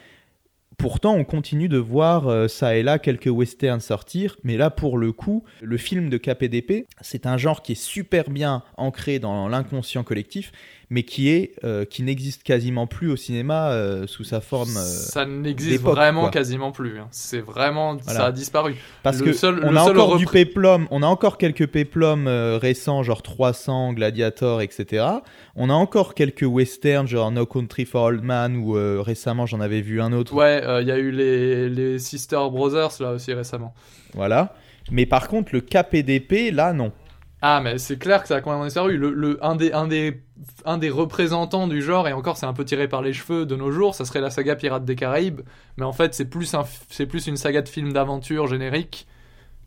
[0.78, 4.98] Pourtant, on continue de voir euh, ça et là quelques westerns sortir, mais là pour
[4.98, 9.48] le coup, le film de KPDP, c'est un genre qui est super bien ancré dans
[9.48, 10.52] l'inconscient collectif,
[10.88, 14.70] mais qui est euh, qui n'existe quasiment plus au cinéma euh, sous sa forme.
[14.76, 16.30] euh, ça n'existe vraiment quoi.
[16.30, 16.98] quasiment plus.
[16.98, 17.08] hein.
[17.10, 18.20] C'est vraiment, Voilà.
[18.20, 18.76] ça a disparu.
[19.02, 21.38] Parce Le que seul- on le a seul encore du repré- péplum, on a encore
[21.38, 25.04] quelques péplums récents, genre 300, Gladiator, etc.
[25.56, 28.72] On a encore quelques westerns, genre No Country for Old Man, ou
[29.02, 30.34] récemment j'en avais vu un autre.
[30.34, 33.74] Ouais, il y a eu les, les Sister Brothers là aussi récemment.
[34.14, 34.54] Voilà.
[34.92, 36.92] Mais par contre, le KPDP, là, non.
[37.42, 38.96] Ah, mais c'est clair que ça a complètement disparu.
[38.96, 40.22] Le, le, un, des, un, des,
[40.64, 43.54] un des représentants du genre, et encore c'est un peu tiré par les cheveux de
[43.56, 45.42] nos jours, ça serait la saga Pirates des Caraïbes.
[45.76, 46.64] Mais en fait, c'est plus, un,
[47.08, 49.06] plus une saga de films d'aventure générique.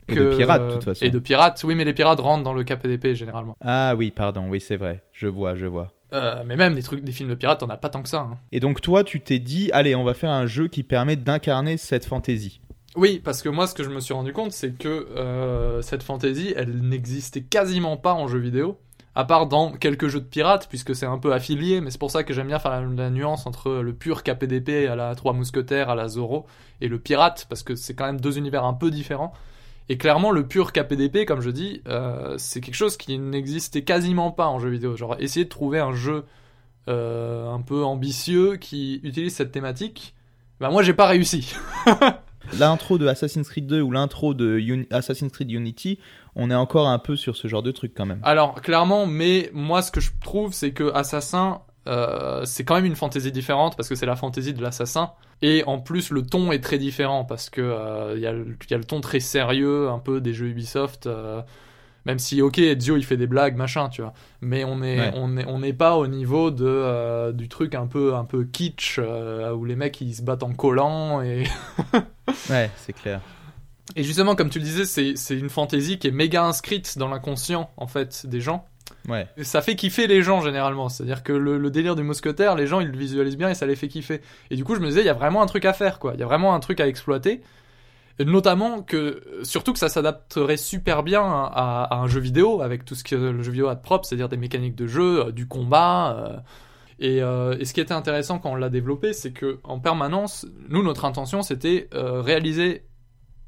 [0.08, 1.05] Et que- de pirates, de toute façon.
[1.05, 3.55] Et de pirates, oui, mais les pirates rentrent dans le KPDP généralement.
[3.62, 5.03] Ah oui, pardon, oui, c'est vrai.
[5.13, 5.89] Je vois, je vois.
[6.12, 8.21] Euh, mais même des trucs, des films de pirates, on a pas tant que ça.
[8.21, 8.38] hein.
[8.51, 11.77] Et donc toi, tu t'es dit, allez, on va faire un jeu qui permet d'incarner
[11.77, 12.62] cette fantaisie.
[12.95, 16.04] Oui, parce que moi, ce que je me suis rendu compte, c'est que euh, cette
[16.04, 18.80] fantasy, elle n'existait quasiment pas en jeu vidéo,
[19.13, 22.10] à part dans quelques jeux de pirates, puisque c'est un peu affilié, mais c'est pour
[22.10, 25.89] ça que j'aime bien faire la, nuance entre le pur KPDP à la Trois Mousquetaires,
[25.89, 26.47] à la Zorro,
[26.82, 29.34] et le pirate, parce que c'est quand même deux univers un peu différents.
[29.88, 34.32] Et clairement, le pur KPDP, comme je dis, euh, c'est quelque chose qui n'existait quasiment
[34.32, 34.95] pas en jeu vidéo.
[34.95, 36.25] Genre, essayer de trouver un jeu
[36.88, 40.15] euh, un peu ambitieux qui utilise cette thématique,
[40.60, 41.54] bah moi, j'ai pas réussi.
[42.57, 44.59] L'intro de Assassin's Creed 2 ou l'intro de
[44.91, 45.99] Assassin's Creed Unity,
[46.35, 48.19] on est encore un peu sur ce genre de truc quand même.
[48.23, 52.85] Alors clairement, mais moi ce que je trouve c'est que Assassin, euh, c'est quand même
[52.85, 56.51] une fantaisie différente parce que c'est la fantaisie de l'assassin et en plus le ton
[56.51, 58.99] est très différent parce que euh, il y, a le- il y a le ton
[59.01, 61.07] très sérieux un peu des jeux Ubisoft.
[61.07, 61.41] euh,
[62.05, 65.12] même si ok Ezio il fait des blagues machin tu vois, mais on est Ouais.
[65.15, 68.43] on est on n'est pas au niveau de euh, du truc un peu un peu
[68.45, 71.43] kitsch euh, où les mecs ils se battent en collant et
[72.49, 73.21] Ouais, c'est clair.
[73.95, 77.69] et justement comme tu le disais c'est une fantaisie qui est méga inscrite dans l'inconscient
[77.77, 78.65] en fait des gens.
[79.07, 79.27] Ouais.
[79.43, 80.89] Ça fait kiffer les gens généralement.
[80.89, 83.65] C'est-à-dire que le, le délire du mousquetaire, les gens ils le visualisent bien et ça
[83.65, 84.21] les fait kiffer.
[84.51, 86.13] Et du coup, je me disais, il y a vraiment un truc à faire, quoi.
[86.15, 87.41] Il y a vraiment un truc à exploiter.
[88.25, 93.03] Notamment que, surtout que ça s'adapterait super bien à, un jeu vidéo avec tout ce
[93.03, 96.17] que le jeu vidéo a de propre, c'est-à-dire des mécaniques de jeu, euh, du combat.
[96.17, 96.38] euh.
[96.99, 100.45] Et, euh, et ce qui était intéressant quand on l'a développé, c'est que en permanence,
[100.67, 102.88] nous notre intention c'était réaliser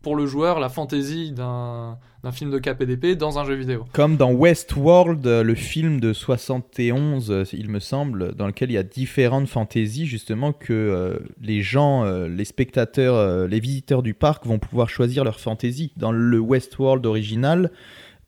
[0.02, 1.98] pour le joueur la fantaisie d'un
[2.32, 3.86] film de KPDP dans un jeu vidéo.
[3.94, 8.74] Comme dans Westworld, euh, le film de 71, euh, il me semble, dans lequel il
[8.74, 14.46] y a différentes fantaisies, justement, que euh, les gens, les spectateurs, les visiteurs du parc
[14.46, 15.92] vont pouvoir choisir leur fantaisie.
[15.98, 17.72] Dans le Westworld original,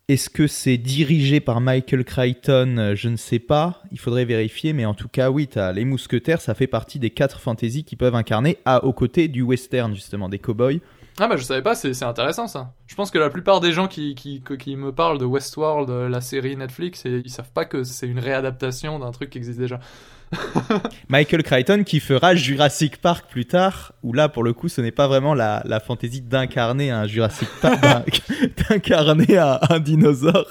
[0.07, 2.93] est-ce que c'est dirigé par Michael Crichton?
[2.95, 6.41] Je ne sais pas, il faudrait vérifier, mais en tout cas, oui, as les mousquetaires,
[6.41, 10.29] ça fait partie des quatre fantaisies qui peuvent incarner à, aux côtés du western, justement,
[10.29, 10.81] des cowboys.
[11.19, 12.73] Ah bah je savais pas, c'est intéressant ça.
[12.87, 16.21] Je pense que la plupart des gens qui, qui, me parlent de Westworld, euh, la
[16.21, 19.79] série Netflix, et ils savent pas que c'est une réadaptation d'un truc qui existe déjà.
[21.09, 24.91] Michael Crichton qui fera Jurassic Park plus tard, où là pour le coup ce n'est
[24.91, 28.03] pas vraiment la, la fantaisie d'incarner un Jurassic Park, d'in-
[28.69, 30.47] d'incarner un, un dinosaure,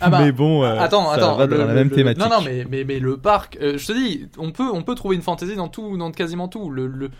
[0.00, 1.36] Ah bah, mais bon, euh, attends, ça attends.
[1.36, 2.22] va dans le- la même le- thématique.
[2.22, 4.94] Non, non, mais, mais, mais le parc, euh, je te dis, on peut, on peut
[4.94, 6.70] trouver une fantaisie dans tout, dans quasiment tout.
[6.70, 7.10] Le-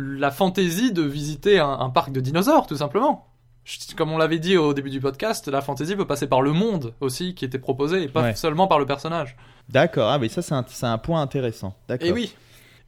[0.00, 3.24] la fantaisie de visiter un, un parc de dinosaures, tout simplement.
[3.96, 6.94] Comme on l'avait dit au début du podcast, la fantaisie peut passer par le monde
[7.00, 8.34] aussi qui était proposé et pas Ouais.
[8.36, 9.36] seulement par le personnage.
[9.68, 11.74] D'accord, ah mais ça c'est un, point intéressant.
[12.00, 12.32] Et oui.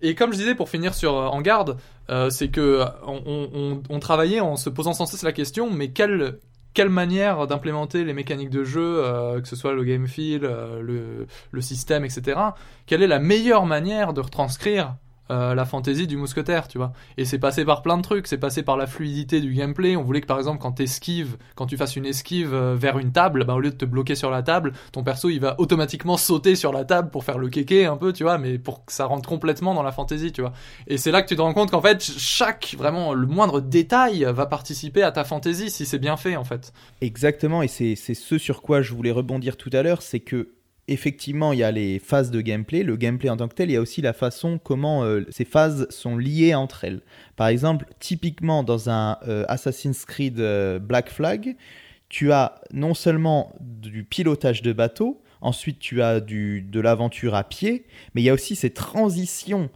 [0.00, 1.76] Et comme je disais, pour finir sur euh, En Garde,
[2.08, 5.32] euh, c'est que euh, on, on- on- on travaillait en se posant sans cesse la
[5.32, 6.38] question, mais quel,
[6.72, 11.26] quelle manière d'implémenter les mécaniques de jeu, euh, que ce soit le game feel, le,
[11.50, 12.40] le système, etc.
[12.86, 14.94] Quelle est la meilleure manière de retranscrire
[15.30, 16.92] euh, la fantaisie du mousquetaire, tu vois.
[17.16, 19.96] Et c'est passé par plein de trucs, c'est passé par la fluidité du gameplay.
[19.96, 23.12] On voulait que par exemple quand t'esquives, quand tu fasses une esquive euh, vers une
[23.12, 26.16] table, bah, au lieu de te bloquer sur la table, ton perso il va automatiquement
[26.16, 28.92] sauter sur la table pour faire le kéké un peu, tu vois, mais pour que
[28.92, 30.52] ça rentre complètement dans la fantaisie, tu vois.
[30.88, 34.26] Et c'est là que tu te rends compte qu'en fait chaque vraiment le moindre détail
[34.28, 36.72] va participer à ta fantaisie si c'est bien fait en fait.
[37.00, 40.50] Exactement, et c'est ce sur quoi je voulais rebondir tout à l'heure, c'est que
[40.90, 43.74] effectivement, il y a les phases de gameplay, le gameplay en tant que tel, il
[43.74, 47.00] y a aussi la façon comment euh, ces phases sont liées entre elles.
[47.36, 51.56] Par exemple, typiquement dans un euh, Assassin's Creed euh, Black Flag,
[52.08, 57.44] tu as non seulement du pilotage de bateau, ensuite tu as du, de l'aventure à
[57.44, 59.70] pied, mais il y a aussi ces transitions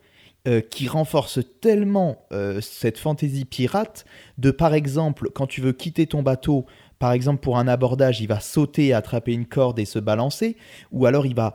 [0.69, 2.27] qui renforcent tellement
[2.61, 4.05] cette fantaisie pirate
[4.37, 6.67] de par exemple quand tu veux quitter ton bateau
[6.99, 10.57] par exemple, pour un abordage, il va sauter, attraper une corde et se balancer,
[10.93, 11.55] ou alors il va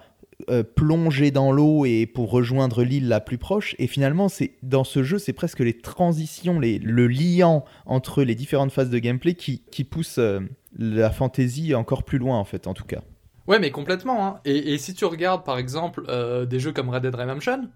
[0.50, 3.76] euh, plonger dans l'eau et pour rejoindre l'île la plus proche.
[3.78, 8.36] Et finalement, c'est dans ce jeu, c'est presque les transitions, les, le liant entre les
[8.36, 10.40] différentes phases de gameplay qui, qui poussent euh,
[10.78, 13.02] la fantaisie encore plus loin, en fait, en tout cas.
[13.48, 14.26] Ouais, mais complètement.
[14.26, 14.40] Hein.
[14.46, 17.68] Et, si tu regardes, par exemple, euh, des jeux comme Red Dead Redemption,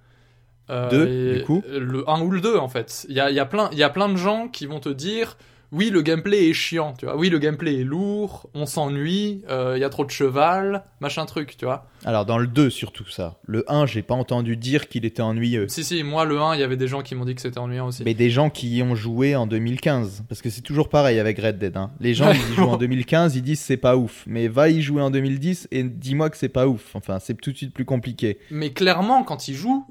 [0.69, 3.05] deux, du coup Le 1 ou le 2, en fait.
[3.09, 5.37] Il y a, y, a plein, y a plein de gens qui vont te dire
[5.73, 7.17] oui, le gameplay est chiant, tu vois.
[7.17, 11.25] Oui, le gameplay est lourd, on s'ennuie, il euh, y a trop de cheval, machin
[11.25, 11.87] truc, tu vois.
[12.05, 13.39] Alors, dans le 2, surtout ça.
[13.45, 15.67] Le 1, j'ai pas entendu dire qu'il était ennuyeux.
[15.69, 17.57] Si, si, moi, le 1, il y avait des gens qui m'ont dit que c'était
[17.57, 18.03] ennuyant aussi.
[18.03, 20.25] Mais des gens qui y ont joué en 2015.
[20.29, 21.75] Parce que c'est toujours pareil avec Red Dead.
[21.75, 21.91] Hein.
[21.99, 24.25] Les gens, qui jouent en 2015, ils disent c'est pas ouf.
[24.27, 26.95] Mais va y jouer en 2010 et dis-moi que c'est pas ouf.
[26.95, 28.37] Enfin, c'est tout de suite plus compliqué.
[28.51, 29.87] Mais clairement, quand ils jouent,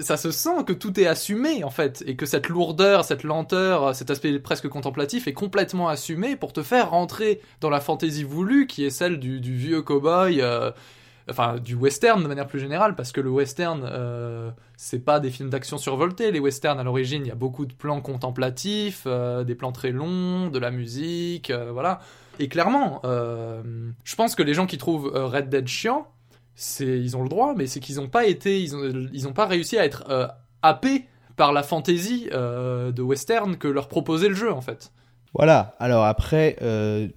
[0.00, 3.94] ça se sent que tout est assumé en fait et que cette lourdeur, cette lenteur,
[3.94, 8.66] cet aspect presque contemplatif est complètement assumé pour te faire rentrer dans la fantaisie voulue
[8.66, 10.70] qui est celle du, vieux cowboy, euh,
[11.30, 15.30] enfin du western de manière plus générale parce que le western euh, c'est pas des
[15.30, 16.30] films d'action survoltés.
[16.30, 19.92] Les westerns à l'origine il y a beaucoup de plans contemplatifs, euh, des plans très
[19.92, 22.00] longs, de la musique, voilà.
[22.38, 26.06] Et clairement, je pense que les gens qui trouvent Red Dead chiant
[26.56, 29.46] c'est ils ont le droit, mais c'est qu'ils n'ont pas été, ils ont, ils pas
[29.46, 30.26] réussi à être euh,
[30.62, 31.04] happés
[31.36, 34.90] par la fantaisie euh, de western que leur proposait le jeu en fait.
[35.34, 35.76] Voilà.
[35.78, 37.08] Alors après, euh,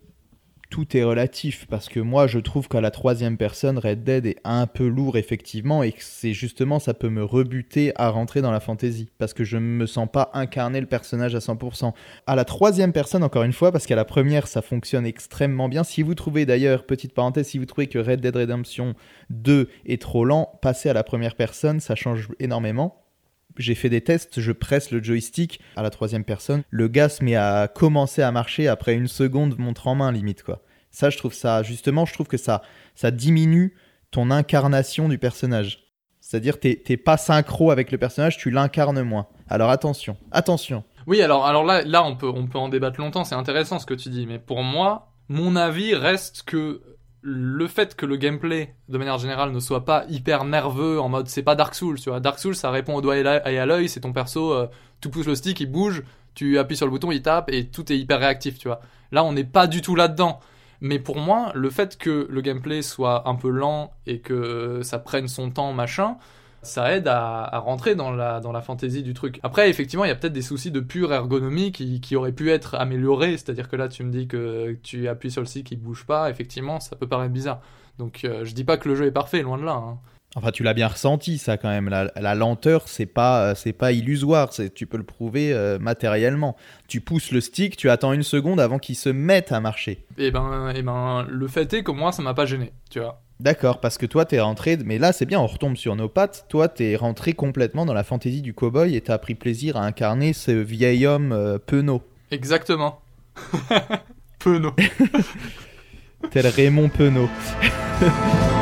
[0.69, 4.37] tout est relatif parce que moi je trouve qu'à la troisième personne Red Dead est
[4.43, 8.51] un peu lourd effectivement et que c'est justement ça peut me rebuter à rentrer dans
[8.51, 11.93] la fantasy parce que je ne me sens pas incarner le personnage à 100%.
[12.27, 15.83] À la troisième personne encore une fois parce qu'à la première ça fonctionne extrêmement bien.
[15.83, 18.93] Si vous trouvez d'ailleurs petite parenthèse si vous trouvez que Red Dead Redemption
[19.31, 23.08] 2 est trop lent, passez à la première personne ça change énormément
[23.57, 27.23] j'ai fait des tests, je presse le joystick à la troisième personne, le gars se
[27.23, 30.61] met à commencer à marcher après une seconde montre en main limite quoi.
[30.91, 32.61] Ça je trouve ça justement, je trouve que ça
[32.95, 33.75] ça diminue
[34.11, 35.85] ton incarnation du personnage.
[36.19, 39.27] C'est-à-dire t'es t'es pas synchro avec le personnage, tu l'incarnes moins.
[39.47, 40.83] Alors attention, attention.
[41.07, 43.85] Oui, alors alors là là on peut on peut en débattre longtemps, c'est intéressant ce
[43.85, 46.81] que tu dis, mais pour moi, mon avis reste que
[47.21, 51.27] le fait que le gameplay, de manière générale, ne soit pas hyper nerveux, en mode
[51.27, 52.19] c'est pas Dark Souls, tu vois.
[52.19, 54.67] Dark Souls, ça répond au doigt et à l'œil, c'est ton perso, euh,
[55.01, 56.03] tu pousses le stick, il bouge,
[56.33, 58.79] tu appuies sur le bouton, il tape, et tout est hyper réactif, tu vois.
[59.11, 60.39] Là, on n'est pas du tout là-dedans.
[60.81, 64.97] Mais pour moi, le fait que le gameplay soit un peu lent et que ça
[64.99, 66.17] prenne son temps, machin,
[66.61, 69.39] ça aide à, rentrer dans la, dans la fantaisie du truc.
[69.43, 72.51] Après, effectivement, il y a peut-être des soucis de pure ergonomie qui, qui auraient pu
[72.51, 75.77] être améliorés, c'est-à-dire que là, tu me dis que tu appuies sur le stick, il
[75.77, 77.61] bouge pas, effectivement, ça peut paraître bizarre.
[77.97, 79.73] Donc, euh, je dis pas que le jeu est parfait, loin de là.
[79.73, 79.99] Hein.
[80.35, 81.89] Enfin, tu l'as bien ressenti, ça quand même.
[81.89, 84.51] La, lenteur, c'est pas, c'est pas illusoire.
[84.75, 86.55] Tu peux le prouver euh, matériellement.
[86.87, 90.05] Tu pousses le stick, tu attends une seconde avant qu'il se mette à marcher.
[90.17, 92.71] Et eh ben, et eh ben, le fait est que moi, ça m'a pas gêné,
[92.91, 93.21] tu vois.
[93.39, 96.45] D'accord, parce que toi, t'es rentré, mais là, c'est bien, on retombe sur nos pattes.
[96.49, 100.33] Toi, t'es rentré complètement dans la fantaisie du cowboy et t'as pris plaisir à incarner
[100.33, 102.03] ce vieil homme euh, penaud.
[102.31, 103.01] Exactement.
[104.39, 104.75] penaud.
[106.31, 107.29] Tel Raymond Penaud.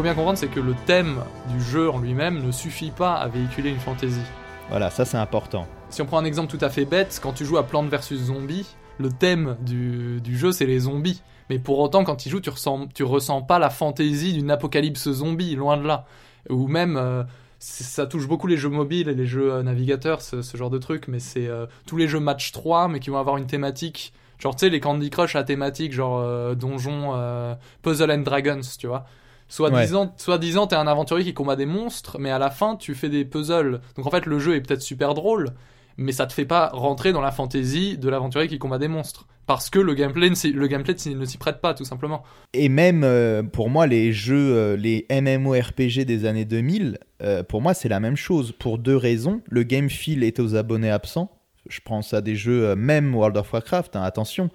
[0.00, 1.18] faut bien comprendre, c'est que le thème
[1.50, 4.22] du jeu en lui-même ne suffit pas à véhiculer une fantaisie.
[4.70, 5.66] Voilà, ça c'est important.
[5.90, 8.14] Si on prend un exemple tout à fait bête, quand tu joues à Plante vs
[8.14, 11.20] Zombie, le thème du, jeu c'est les zombies.
[11.50, 15.06] Mais pour autant, quand tu joues, tu ressens, tu ressens pas la fantaisie d'une apocalypse
[15.10, 16.06] zombie, loin de là.
[16.48, 17.22] Ou même, euh,
[17.58, 21.08] ça touche beaucoup les jeux mobiles et les jeux euh, navigateurs, ce, genre de truc,
[21.08, 24.56] mais c'est euh, tous les jeux match 3, mais qui vont avoir une thématique Genre,
[24.56, 28.86] tu sais, les Candy Crush à thématique, genre euh, donjon, euh, Puzzle and Dragons, tu
[28.86, 29.04] vois.
[29.50, 29.82] Soit Ouais.
[29.82, 32.94] disant, soit disant, t'es un aventurier qui combat des monstres, mais à la fin, tu
[32.94, 33.80] fais des puzzles.
[33.96, 35.50] Donc en fait, le jeu est peut-être super drôle,
[35.98, 39.26] mais ça te fait pas rentrer dans la fantaisie de l'aventurier qui combat des monstres.
[39.46, 42.22] Parce que le gameplay, ne s'y- le gameplay ne s'y prête pas, tout simplement.
[42.54, 47.60] Et même euh, pour moi, les jeux, euh, les MMORPG des années 2000, euh, pour
[47.60, 48.52] moi, c'est la même chose.
[48.56, 49.40] Pour deux raisons.
[49.50, 51.32] Le game feel est aux abonnés absents.
[51.68, 54.48] Je pense à des jeux, euh, même World of Warcraft, hein, attention,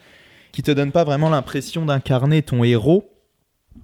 [0.53, 3.09] qui te donnent pas vraiment l'impression d'incarner ton héros,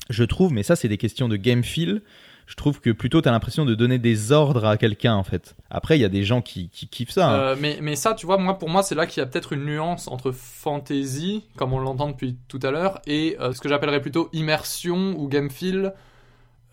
[0.10, 2.01] je trouve, mais ça, c'est des questions de game feel.
[2.47, 5.56] Je trouve que plutôt, tu as l'impression de donner des ordres à quelqu'un, en fait.
[5.69, 7.30] Après, il y a des gens qui, qui kiffent ça.
[7.30, 7.39] hein.
[7.39, 9.63] Euh, mais, ça, tu vois, moi, pour moi, c'est là qu'il y a peut-être une
[9.63, 14.01] nuance entre fantasy, comme on l'entend depuis tout à l'heure, et euh, ce que j'appellerais
[14.01, 15.93] plutôt immersion ou game feel,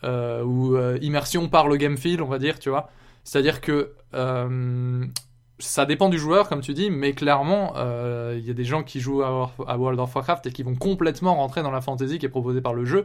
[0.03, 2.91] euh, ou immersion par le game feel, on va dire, tu vois.
[3.23, 3.93] C'est-à-dire que
[5.59, 8.83] ça dépend du joueur, comme tu dis, mais clairement, euh, il y a des gens
[8.83, 12.27] qui jouent à, World of Warcraft et qui vont complètement rentrer dans la fantasy qui
[12.27, 13.05] est proposée par le jeu.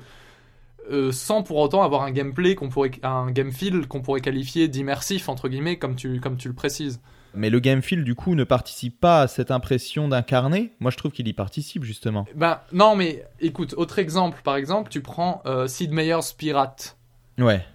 [0.92, 4.68] euh, sans pour autant avoir un gameplay qu'on pourrait un game feel qu'on pourrait qualifier
[4.68, 7.00] d'immersif entre guillemets comme tu comme tu le précises
[7.34, 10.74] Mais le game feel, du coup, ne participe pas à cette impression d'incarner.
[10.80, 12.28] Moi, je trouve qu'il y participe, justement.
[12.36, 16.98] Ben non, mais écoute, autre exemple, par exemple, tu prends euh, Sid Meier's Pirate.
[17.40, 17.66] Ouais.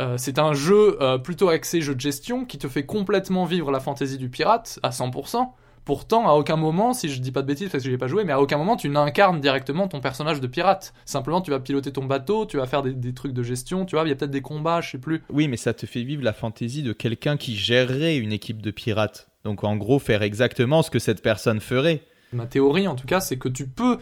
[0.00, 3.70] Euh, c'est un jeu euh, plutôt axé jeu de gestion qui te fait complètement vivre
[3.70, 5.48] la fantaisie du pirate à 100%.
[5.84, 8.24] Pourtant, à aucun moment, si je dis pas de bêtises parce que j'ai pas joué,
[8.24, 10.92] mais à aucun moment tu n'incarnes directement ton personnage de pirate.
[11.06, 13.96] Simplement, tu vas piloter ton bateau, tu vas faire des, des trucs de gestion, tu
[13.96, 15.22] vois, il y a peut-être des combats, je sais plus.
[15.30, 18.70] Oui, mais ça te fait vivre la fantaisie de quelqu'un qui gérerait une équipe de
[18.70, 19.28] pirates.
[19.44, 22.02] Donc en gros, faire exactement ce que cette personne ferait.
[22.34, 23.96] Ma théorie, en tout cas, c'est que tu peux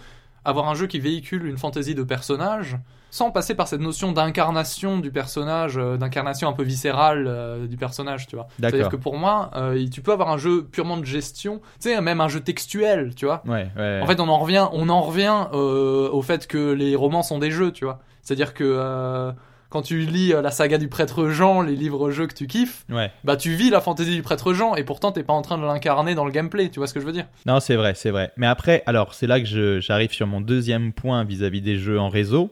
[0.45, 2.79] avoir un jeu qui véhicule une fantaisie de personnage
[3.17, 7.79] sans passer par cette notion d'incarnation du personnage, euh, d'incarnation un peu viscérale euh, du
[7.79, 8.47] personnage, tu vois.
[8.61, 12.01] C'est-à-dire que pour moi, euh, tu peux avoir un jeu purement de gestion, tu sais,
[12.03, 13.43] même un jeu textuel, tu vois.
[13.47, 14.01] Ouais, ouais.
[14.03, 17.51] En fait, on en revient, on en revient au fait que les romans sont des
[17.51, 18.01] jeux, tu vois.
[18.21, 19.33] C'est-à-dire que
[19.71, 23.11] quand tu lis la saga du prêtre Jean, les livres-jeux que tu kiffes, ouais.
[23.25, 25.65] bah tu vis la fantaisie du prêtre Jean et pourtant t'es pas en train de
[25.65, 28.11] l'incarner dans le gameplay, tu vois ce que je veux dire Non, c'est vrai, c'est
[28.11, 28.33] vrai.
[28.37, 32.11] Mais après, alors, c'est là que j'arrive sur mon deuxième point vis-à-vis des jeux en
[32.11, 32.51] réseau.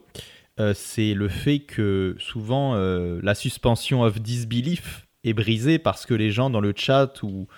[0.60, 6.14] Euh, c'est le fait que souvent, euh, la suspension of disbelief est brisée parce que
[6.14, 7.48] les gens dans le chat ou,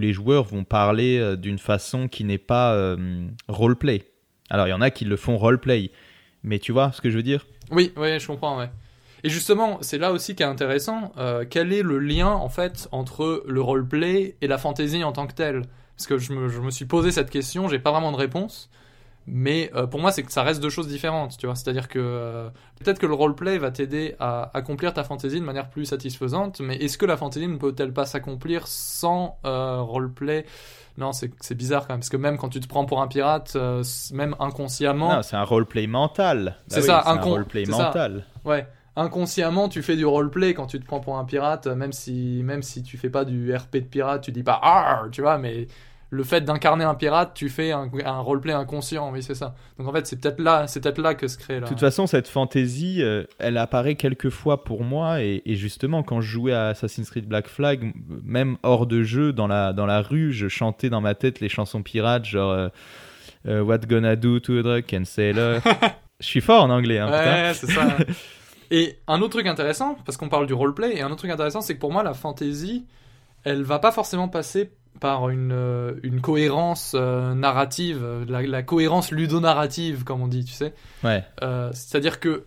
[0.00, 2.96] les joueurs vont parler euh, d'une façon qui n'est pas
[3.48, 4.02] roleplay.
[4.50, 5.90] Alors, il y en a qui le font roleplay.
[6.42, 7.46] Mais tu vois ce que je veux dire?
[7.70, 8.60] Oui, oui, je comprends.
[9.22, 11.12] Et justement, c'est là aussi qui est intéressant.
[11.48, 15.34] quel est le lien, en fait, entre le roleplay et la fantasy en tant que
[15.34, 15.62] telle?
[15.96, 18.68] Parce que je me, je me suis posé cette question, j'ai pas vraiment de réponse.
[19.26, 21.54] Mais euh, pour moi, c'est que ça reste deux choses différentes, tu vois.
[21.54, 22.50] C'est-à-dire que euh,
[22.82, 26.76] peut-être que le roleplay va t'aider à accomplir ta fantasy de manière plus satisfaisante, mais
[26.76, 30.44] est-ce que la fantasy ne peut-elle pas s'accomplir sans euh, roleplay?
[30.98, 33.54] Non, c'est bizarre quand même, parce que même quand tu te prends pour un pirate,
[33.56, 33.82] euh,
[34.12, 36.44] même inconsciemment, Non, c'est un roleplay mental.
[36.44, 37.72] Bah C'est oui, ça, un roleplay ça.
[37.72, 38.24] mental.
[38.44, 42.42] Ouais, inconsciemment, tu fais du roleplay quand tu te prends pour un pirate, même si,
[42.44, 45.36] même si tu fais pas du RP de pirate, tu dis pas ah, tu vois,
[45.38, 45.66] mais
[46.14, 49.56] le fait d'incarner un pirate, tu fais un, un roleplay inconscient, oui, c'est ça.
[49.78, 51.62] Donc en fait, c'est peut-être là, c'est peut-être là que se crée là.
[51.62, 55.22] De toute façon, cette fantaisie, euh, elle apparaît quelques fois pour moi.
[55.22, 59.32] Et, et justement, quand je jouais à Assassin's Creed Black Flag, même hors de jeu,
[59.32, 62.68] dans la, dans la rue, je chantais dans ma tête les chansons pirates, genre euh,
[63.48, 65.60] euh, What Gonna Do to a Drunken Sailor.
[66.20, 67.10] je suis fort en anglais, hein.
[67.10, 67.96] Ouais, c'est ça.
[68.70, 71.60] et un autre truc intéressant, parce qu'on parle du roleplay, et un autre truc intéressant,
[71.60, 72.86] c'est que pour moi, la fantasy,
[73.42, 78.62] elle va pas forcément passer par une, euh, une cohérence euh, narrative, euh, la, la
[78.62, 80.72] cohérence ludonarrative, comme on dit, tu sais.
[81.02, 81.24] Ouais.
[81.42, 82.46] Euh, C'est-à-dire que,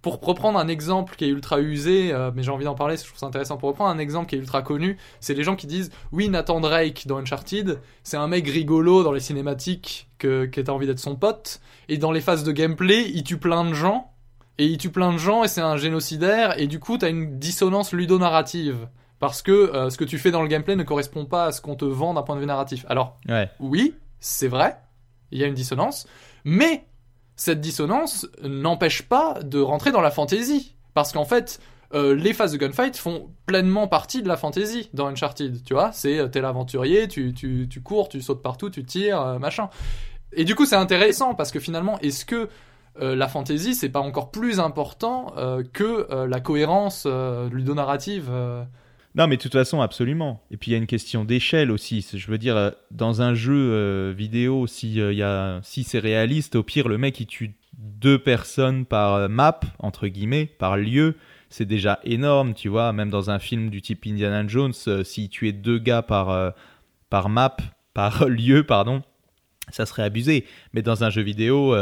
[0.00, 3.04] pour reprendre un exemple qui est ultra usé, euh, mais j'ai envie d'en parler, je
[3.04, 5.68] trouve ça intéressant, pour reprendre un exemple qui est ultra connu, c'est les gens qui
[5.68, 10.60] disent Oui, Nathan Drake dans Uncharted, c'est un mec rigolo dans les cinématiques que, que
[10.60, 13.74] t'as envie d'être son pote, et dans les phases de gameplay, il tue plein de
[13.74, 14.10] gens,
[14.58, 17.38] et il tue plein de gens, et c'est un génocidaire, et du coup, t'as une
[17.38, 18.88] dissonance ludonarrative.
[19.22, 21.60] Parce que euh, ce que tu fais dans le gameplay ne correspond pas à ce
[21.60, 22.84] qu'on te vend d'un point de vue narratif.
[22.88, 23.48] Alors, Ouais.
[23.60, 24.76] oui, c'est vrai,
[25.30, 26.08] il y a une dissonance,
[26.44, 26.86] mais
[27.36, 30.74] cette dissonance n'empêche pas de rentrer dans la fantaisie.
[30.92, 31.60] Parce qu'en fait,
[31.94, 35.92] euh, les phases de gunfight font pleinement partie de la fantaisie dans Uncharted, tu vois.
[35.92, 39.68] C'est, euh, t'es l'aventurier, tu, tu, tu cours, tu sautes partout, tu tires, euh, machin.
[40.32, 42.48] Et du coup, c'est intéressant parce que finalement, est-ce que
[43.00, 45.32] la fantaisie, c'est pas encore plus important
[45.72, 47.06] que la cohérence
[47.50, 48.30] ludonarrative
[49.14, 50.42] Non, mais de toute façon, absolument.
[50.50, 52.06] Et puis il y a une question d'échelle aussi.
[52.14, 56.62] Je veux dire, euh, dans un jeu euh, vidéo, si, euh, si c'est réaliste, au
[56.62, 61.16] pire, le mec il tue deux personnes par euh, map, entre guillemets, par lieu.
[61.50, 62.94] C'est déjà énorme, tu vois.
[62.94, 66.54] Même dans un film du type Indiana Jones, euh, s'il tuait deux gars par,
[67.10, 67.56] par map,
[67.94, 69.02] par lieu, pardon,
[69.68, 70.46] ça serait abusé.
[70.72, 71.76] Mais dans un jeu vidéo,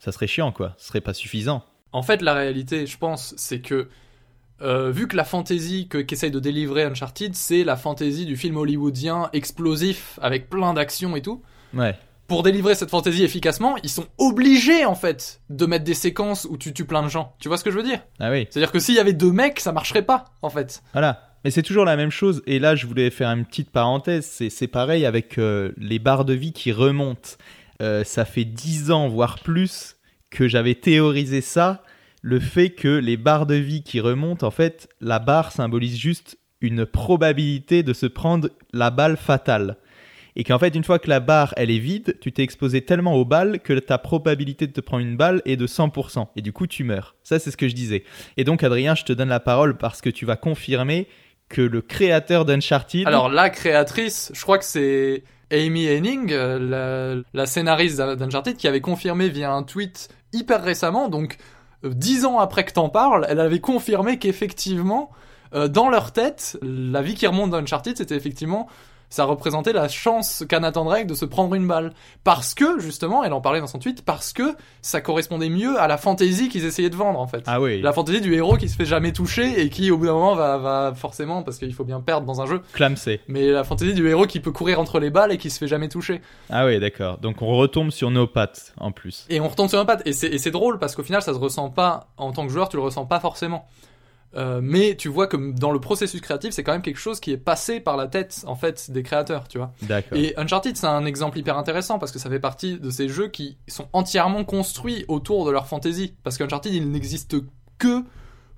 [0.00, 0.74] ça serait chiant, quoi.
[0.78, 1.64] Ce serait pas suffisant.
[1.92, 3.88] En fait, la réalité, je pense, c'est que
[4.62, 8.56] euh, vu que la fantaisie que qu'essaye de délivrer Uncharted, c'est la fantaisie du film
[8.56, 11.42] hollywoodien explosif avec plein d'actions et tout.
[11.74, 11.94] Ouais.
[12.28, 16.56] Pour délivrer cette fantaisie efficacement, ils sont obligés en fait de mettre des séquences où
[16.56, 17.34] tu tues plein de gens.
[17.40, 18.00] Tu vois ce que je veux dire?
[18.20, 18.46] Ah oui.
[18.48, 20.82] C'est-à-dire que s'il y avait deux mecs, ça marcherait pas en fait.
[20.92, 21.28] Voilà.
[21.44, 22.42] Mais c'est toujours la même chose.
[22.46, 24.24] Et là, je voulais faire une petite parenthèse.
[24.48, 27.30] C'est, pareil avec euh, les barres de vie qui remontent.
[27.80, 29.96] Euh, ça fait 10 ans, voire plus,
[30.30, 31.82] que j'avais théorisé ça.
[32.22, 36.38] Le fait que les barres de vie qui remontent, en fait, la barre symbolise juste
[36.60, 39.76] une probabilité de se prendre la balle fatale.
[40.36, 43.14] Et qu'en fait, une fois que la barre, elle est vide, tu t'es exposé tellement
[43.16, 46.28] aux balles que ta probabilité de te prendre une balle est de 100%.
[46.36, 47.16] Et du coup, tu meurs.
[47.22, 48.04] Ça, c'est ce que je disais.
[48.36, 51.08] Et donc, Adrien, je te donne la parole parce que tu vas confirmer
[51.48, 53.06] que le créateur d'Uncharted.
[53.06, 56.58] Alors la créatrice, je crois que c'est Amy Henning, euh,
[57.14, 61.36] la, la scénariste d'Uncharted, qui avait confirmé via un tweet hyper récemment, donc
[61.84, 65.10] dix ans après que t'en parles, elle avait confirmé qu'effectivement,
[65.54, 68.68] euh, dans leur tête, la vie qui remonte d'Uncharted, c'était effectivement
[69.12, 71.92] ça représentait la chance qu'a Nathan Drake de se prendre une balle.
[72.24, 75.86] Parce que, justement, elle en parlait dans son tweet, parce que ça correspondait mieux à
[75.86, 77.42] la fantaisie qu'ils essayaient de vendre, en fait.
[77.46, 77.82] Ah oui.
[77.82, 80.34] La fantaisie du héros qui se fait jamais toucher et qui, au bout d'un moment,
[80.34, 83.20] va, va forcément, parce qu'il faut bien perdre dans un jeu, Clamsé.
[83.28, 85.68] mais la fantaisie du héros qui peut courir entre les balles et qui se fait
[85.68, 86.22] jamais toucher.
[86.48, 87.18] Ah oui, d'accord.
[87.18, 89.26] Donc on retombe sur nos pattes en plus.
[89.28, 90.00] Et on retombe sur un patte.
[90.06, 92.52] Et c'est et c'est drôle parce qu'au final, ça se ressent pas, en tant que
[92.52, 93.68] joueur, tu le ressens pas forcément.
[94.34, 97.32] Euh, mais tu vois que dans le processus créatif, c'est quand même quelque chose qui
[97.32, 99.72] est passé par la tête, en fait, des créateurs, tu vois.
[100.14, 103.28] Et Uncharted, c'est un exemple hyper intéressant parce que ça fait partie de ces jeux
[103.28, 106.14] qui sont entièrement construits autour de leur fantasy.
[106.22, 107.36] Parce qu'Uncharted, il n'existe
[107.78, 108.02] que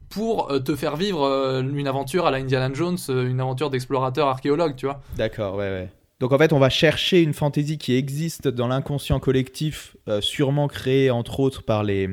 [0.09, 4.29] pour euh, te faire vivre euh, une aventure à la Indiana Jones, une aventure d'explorateur
[4.29, 5.01] archéologue, tu vois.
[5.17, 5.89] D'accord, ouais, ouais.
[6.21, 10.69] Donc en fait, on va chercher une fantaisie qui existe dans l'inconscient collectif, euh, sûrement
[10.69, 12.09] créée entre autres par les,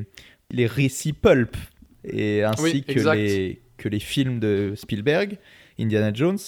[0.50, 1.56] les récits pulp,
[2.06, 5.38] et ainsi Oui, que, les, que les films de Spielberg,
[5.80, 6.40] Indiana Jones.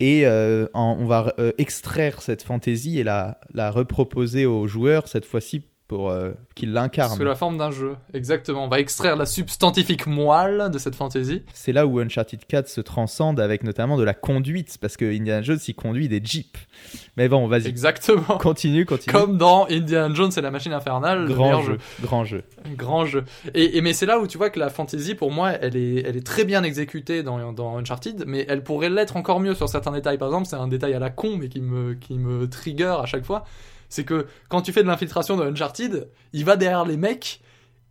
[0.00, 5.08] Et euh, en- on va euh, extraire cette fantaisie et la, la reproposer aux joueurs,
[5.08, 7.16] cette fois-ci pour euh, qu'ils l'incarnent.
[7.16, 7.94] Sous la forme d'un jeu.
[8.12, 8.64] Exactement.
[8.64, 11.42] On va extraire la substantifique moelle de cette fantaisie.
[11.52, 15.42] C'est là où Uncharted 4 se transcende avec notamment de la conduite, parce que Indiana
[15.42, 16.58] Jones, il conduit des jeeps.
[17.16, 18.38] Mais bon, vas-y, Exactement.
[18.38, 19.12] continue, continue.
[19.12, 22.42] Comme dans Indiana Jones et la machine infernale, le grand jeu, grand jeu.
[22.76, 23.24] Grand jeu.
[23.54, 26.02] Et, et- mais c'est là où tu vois que la fantasy, pour moi, elle est,
[26.04, 29.68] elle est très bien exécutée dans, dans Uncharted, mais elle pourrait l'être encore mieux sur
[29.68, 30.18] certains détails.
[30.18, 33.06] Par exemple, c'est un détail à la con, mais qui me, qui me trigger à
[33.06, 33.44] chaque fois.
[33.88, 37.40] C'est que quand tu fais de l'infiltration de Uncharted, il va derrière les mecs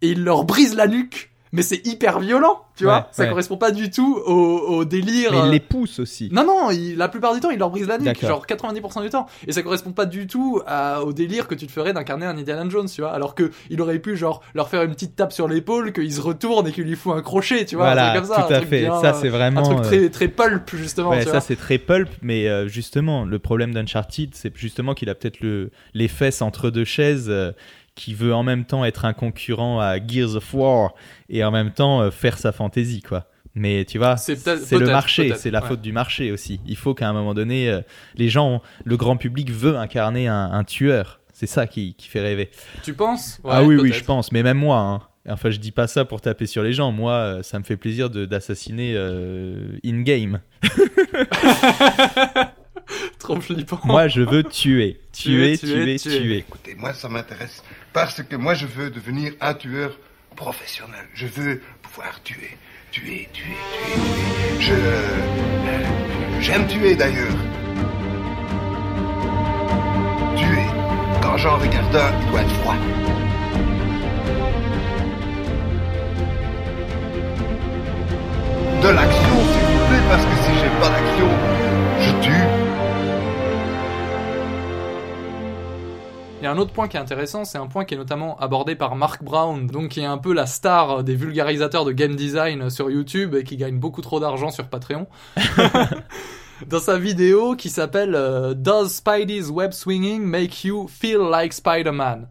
[0.02, 1.32] et il leur brise la nuque.
[1.56, 3.10] Mais c'est hyper violent, tu Ouais, vois.
[3.12, 3.30] Ça ouais.
[3.30, 5.32] correspond pas du tout au, au délire.
[5.32, 6.30] Mais il euh, les pousse aussi.
[6.32, 9.10] non, non, il- la plupart du temps, il leur brise la nuque, genre 90% du
[9.10, 9.26] temps.
[9.48, 12.38] Et ça correspond pas du tout à- au délire que tu te ferais d'incarner un
[12.38, 13.12] Indiana Jones, tu vois.
[13.12, 16.22] Alors que il aurait pu, genre, leur faire une petite tape sur l'épaule, qu'il se
[16.22, 17.86] retourne et qu'il lui fout un crochet, tu vois.
[17.90, 18.82] un voilà, truc comme ça, tout un à truc fait.
[18.82, 19.62] bien, ça, c'est vraiment.
[19.62, 21.42] Un truc euh, très, très pulp, justement, ouais, tu ça, vois.
[21.42, 25.72] c'est très pulp, mais euh, justement, le problème d'Uncharted, c'est justement qu'il a peut-être le,
[25.94, 27.52] les fesses entre deux chaises, euh,
[27.96, 30.94] qui veut en même temps être un concurrent à Gears of War
[31.30, 33.26] et en même temps euh, faire sa fantaisie, quoi.
[33.58, 34.36] Mais tu vois, C'est
[34.74, 35.68] le marché, c'est la ouais.
[35.70, 36.60] faute du marché aussi.
[36.68, 37.80] Il faut qu'à un moment donné, euh,
[38.16, 41.22] les gens, le grand public veut incarner un, un tueur.
[41.32, 42.50] C'est ça qui, qui fait rêver.
[42.84, 43.40] Tu penses?
[43.46, 44.34] Ah oui, oui, je pense.
[44.34, 45.02] Mais même moi, hein.
[45.30, 46.92] enfin, je dis pas ça pour taper sur les gens.
[46.92, 50.40] Moi, euh, ça me fait plaisir de- d'assassiner euh, in-game.
[53.20, 53.80] Trop flippant.
[53.84, 55.00] Moi, je veux tuer.
[55.12, 56.38] Tuer, Tuer, tuer.
[56.40, 59.98] Écoutez, moi, ça m'intéresse parce que moi, je veux devenir un tueur
[60.36, 61.06] professionnel.
[61.14, 62.58] Je veux pouvoir tuer,
[62.92, 63.44] tuer, tuer,
[63.74, 63.96] tuer,
[64.58, 64.62] tuer.
[64.62, 64.74] Je.
[64.74, 67.32] euh, J'aime tuer d'ailleurs.
[70.36, 70.66] Tuer.
[71.22, 72.76] Quand j'en regarde un, il doit être froid.
[78.82, 81.30] De l'action, s'il vous plaît, parce que si j'ai pas d'action,
[86.48, 88.96] a un autre point qui est intéressant, c'est un point qui est notamment abordé par
[88.96, 92.90] Mark Brown, donc qui est un peu la star des vulgarisateurs de game design sur
[92.90, 95.08] YouTube et qui gagne beaucoup trop d'argent sur Patreon.
[96.68, 102.28] Dans sa vidéo qui s'appelle euh, Does Spidey's web swinging make you feel like Spider-Man?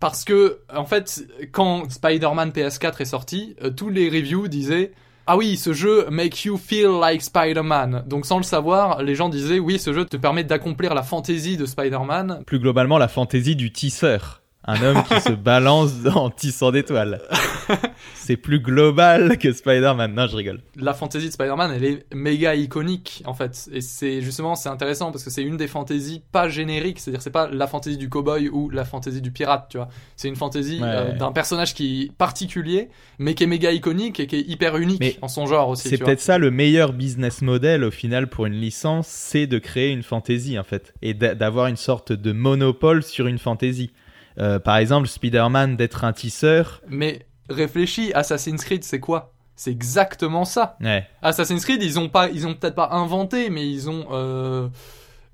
[0.00, 4.92] Parce que, en fait, quand Spider-Man PS4 est sorti, euh, tous les reviews disaient
[5.26, 8.04] ah oui, ce jeu make you feel like Spider-Man.
[8.08, 11.56] Donc sans le savoir, les gens disaient oui, ce jeu te permet d'accomplir la fantaisie
[11.56, 14.41] de Spider-Man Plus globalement, la fantaisie du tisseur.
[14.64, 17.20] Un homme qui se balance en tissant des toiles.
[18.14, 20.14] C'est plus global que Spider-Man.
[20.14, 20.60] Non, je rigole.
[20.76, 23.68] La fantasy de Spider-Man, elle est méga iconique en fait.
[23.72, 27.00] Et c'est justement, c'est intéressant parce que c'est une des fantaisies pas génériques.
[27.00, 29.88] C'est-à-dire, c'est pas la fantasy du cowboy ou la fantasy du pirate, tu vois.
[30.16, 30.88] C'est une fantasy Ouais.
[30.88, 32.88] euh, d'un personnage qui est particulier,
[33.18, 35.88] mais qui est méga iconique et qui est hyper unique Mais en son genre aussi.
[35.88, 39.90] C'est peut-être ça le meilleur business model au final pour une licence, c'est de créer
[39.90, 43.90] une fantasy en fait et d'a- d'avoir une sorte de monopole sur une fantasy.
[44.38, 46.80] Euh, par exemple, Spider-Man d'être un tisseur.
[46.88, 49.32] Mais réfléchis, Assassin's Creed, c'est quoi?
[49.56, 50.76] C'est exactement ça.
[50.80, 51.06] Ouais.
[51.20, 54.68] Assassin's Creed, ils ont pas, ils ont peut-être pas inventé, mais ils ont, euh,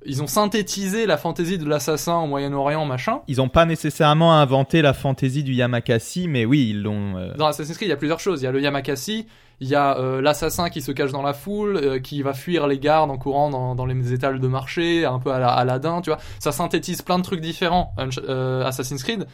[0.04, 3.20] ils ont synthétisé la fantaisie de l'assassin au Moyen-Orient, machin.
[3.28, 7.16] Ils n'ont pas nécessairement inventé la fantasy du Yamakasi, mais oui, ils l'ont.
[7.16, 8.42] euh, Dans Assassin's Creed, il y a plusieurs choses.
[8.42, 9.26] Il y a le Yamakasi,
[9.60, 12.66] il y a euh, l'assassin qui se cache dans la foule, euh, qui va fuir
[12.66, 16.00] les gardes en courant dans, dans les étals de marché, un peu à la Aladdin,
[16.00, 16.18] tu vois.
[16.38, 17.94] Ça synthétise plein de trucs différents,
[18.28, 19.26] euh, Assassin's Creed,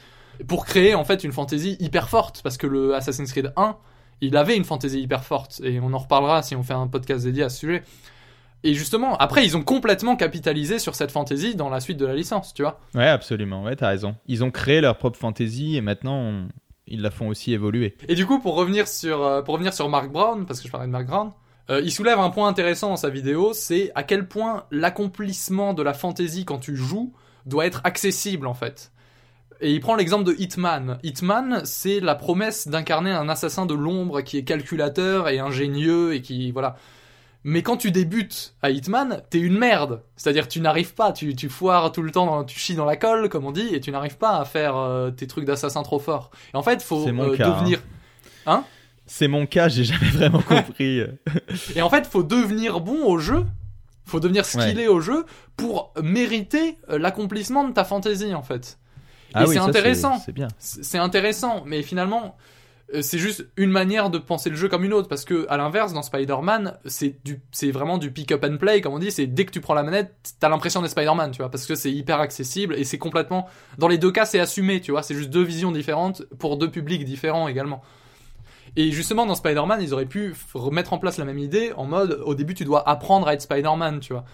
[0.49, 3.77] pour créer en fait une fantaisie hyper forte, parce que le Assassin's Creed 1,
[4.21, 7.25] il avait une fantaisie hyper forte, et on en reparlera si on fait un podcast
[7.25, 7.83] dédié à ce sujet.
[8.67, 12.15] Et justement, après, ils ont complètement capitalisé sur cette fantaisie dans la suite de la
[12.15, 12.81] licence, tu vois.
[12.95, 13.63] Ouais, absolument.
[13.63, 14.17] Ouais, t'as raison.
[14.27, 16.47] Ils ont créé leur propre fantasy et maintenant
[16.87, 17.97] ils la font aussi évoluer.
[18.09, 20.73] Et du coup, pour revenir sur, euh, pour revenir sur Mark Brown, parce que je
[20.73, 21.33] parlais de Mark Brown,
[21.71, 25.83] euh, il soulève un point intéressant dans sa vidéo, c'est à quel point l'accomplissement de
[25.83, 27.15] la fantasy quand tu joues
[27.47, 28.93] doit être accessible en fait.
[29.61, 30.99] Et il prend l'exemple de Hitman.
[31.03, 36.21] Hitman, c'est la promesse d'incarner un assassin de l'ombre qui est calculateur et ingénieux et
[36.21, 36.77] qui voilà.
[37.47, 40.03] Mais quand tu débutes à Hitman, t'es une merde.
[40.17, 42.97] C'est-à-dire tu n'arrives pas, tu, tu foires tout le temps, dans- tu chies dans la
[42.97, 45.99] colle, comme on dit, et tu n'arrives pas à faire euh, tes trucs d'assassin trop
[45.99, 46.31] fort.
[46.55, 47.83] Et en fait, faut mon euh, cas, devenir.
[49.07, 51.03] C'est mon cas, j'ai jamais vraiment compris.
[51.77, 53.45] Et en fait, faut devenir bon au jeu,
[54.07, 55.27] faut devenir skillé au jeu
[55.57, 58.79] pour mériter euh, l'accomplissement de ta fantaisie en fait.
[59.35, 60.19] Ah Et oui, c'est intéressant.
[60.25, 60.49] C'est bien.
[60.59, 62.37] C'est intéressant, mais finalement,
[63.01, 65.93] c'est juste une manière de penser le jeu comme une autre, parce que à l'inverse,
[65.93, 67.41] dans Spider-Man, c'est du,
[67.73, 69.11] vraiment du pick up and play, comme on dit.
[69.11, 71.75] C'est dès que tu prends la manette, t'as l'impression d'être Spider-Man, tu vois, parce que
[71.75, 73.49] c'est hyper accessible et c'est complètement.
[73.79, 75.03] Dans les deux cas, c'est assumé, tu vois.
[75.03, 77.83] C'est juste deux visions différentes pour deux publics différents également.
[78.77, 82.21] Et justement, dans Spider-Man, ils auraient pu remettre en place la même idée en mode
[82.25, 84.25] au début, tu dois apprendre à être Spider-Man, tu vois.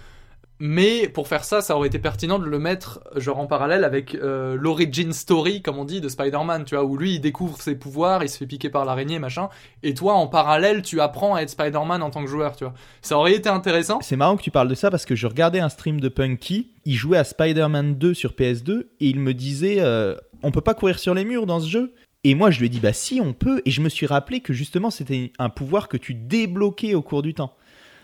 [0.63, 4.15] Mais pour faire ça, ça aurait été pertinent de le mettre genre en parallèle avec
[4.15, 7.75] euh, l'origin story, comme on dit, de Spider-Man, tu vois, où lui il découvre ses
[7.75, 9.49] pouvoirs, il se fait piquer par l'araignée, machin,
[9.83, 12.75] et toi en parallèle tu apprends à être Spider-Man en tant que joueur, tu vois.
[13.01, 14.01] Ça aurait été intéressant.
[14.03, 16.71] C'est marrant que tu parles de ça parce que je regardais un stream de Punky,
[16.85, 20.75] il jouait à Spider-Man 2 sur PS2 et il me disait euh, on peut pas
[20.75, 23.19] courir sur les murs dans ce jeu et moi je lui ai dit bah si
[23.23, 26.95] on peut et je me suis rappelé que justement c'était un pouvoir que tu débloquais
[26.95, 27.55] au cours du temps.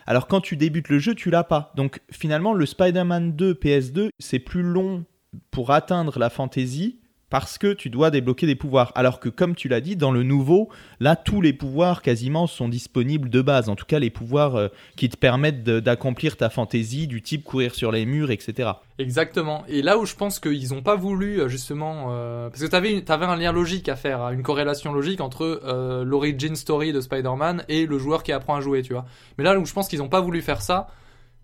[0.07, 1.73] Alors quand tu débutes le jeu, tu l'as pas.
[1.75, 5.05] Donc finalement le Spider-Man 2 PS2, c'est plus long
[5.51, 8.91] pour atteindre la fantasy parce que tu dois débloquer des pouvoirs.
[8.95, 10.69] Alors que comme tu l'as dit dans le nouveau,
[10.99, 14.67] là tous les pouvoirs quasiment sont disponibles de base, en tout cas les pouvoirs euh,
[14.95, 18.71] qui te permettent d'accomplir ta fantaisie du type courir sur les murs, etc.
[18.97, 19.63] Exactement.
[19.67, 23.03] Et là où je pense qu'ils ont pas voulu euh, justement, euh, parce que une-
[23.03, 25.61] t'avais un lien logique à faire, hein, une corrélation logique entre
[26.03, 29.05] l'origin story de Spider-Man et le joueur qui apprend à jouer, tu vois.
[29.37, 30.87] Mais là où je pense qu'ils ont pas voulu faire ça,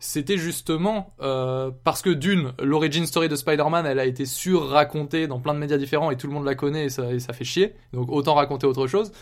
[0.04, 5.40] c'était justement euh, parce que d'une, l'origin story de Spider-Man, elle a été sur-racontée dans
[5.40, 7.46] plein de médias différents et tout le monde la connaît et ça, et ça fait
[7.46, 7.74] chier.
[7.94, 9.14] Donc autant raconter autre chose.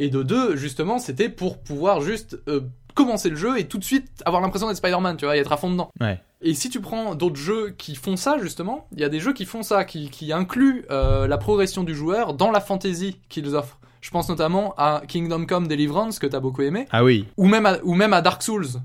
[0.00, 2.62] Et de deux, justement, c'était pour pouvoir juste euh,
[2.94, 5.52] commencer le jeu et tout de suite avoir l'impression d'être Spider-Man, tu vois, et être
[5.52, 5.88] à fond dedans.
[6.00, 6.20] Ouais.
[6.42, 9.32] Et si tu prends d'autres jeux qui font ça, justement, il y a des jeux
[9.32, 13.54] qui font ça, qui, qui incluent euh, la progression du joueur dans la fantasy qu'ils
[13.54, 13.78] offrent.
[14.00, 17.66] Je pense notamment à Kingdom Come Deliverance, que t'as beaucoup aimé, Ah oui, ou même
[17.66, 18.80] à, ou même à Dark Souls.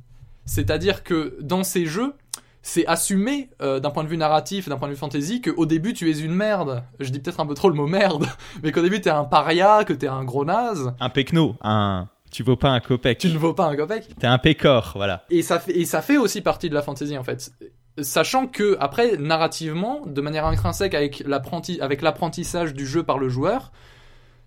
[0.46, 2.14] C'est-à-dire que dans ces jeux,
[2.62, 5.94] c'est assumé euh, d'un point de vue narratif, d'un point de vue fantasy, qu'au début
[5.94, 6.84] tu es une merde.
[7.00, 8.26] Je dis peut-être un peu trop le mot merde,
[8.64, 12.08] mais qu'au début t'es un paria, que t'es un gros naze, un pecno, un...
[12.32, 13.20] Tu vaux pas un copec.
[13.20, 14.08] tu ne vaux pas un copec.
[14.18, 15.24] T'es un pécor, voilà.
[15.30, 17.52] Et ça, fait, et ça fait aussi partie de la fantasy en fait.
[18.02, 23.72] Sachant que, après, narrativement, de manière intrinsèque avec l'apprentissage du jeu par le joueur,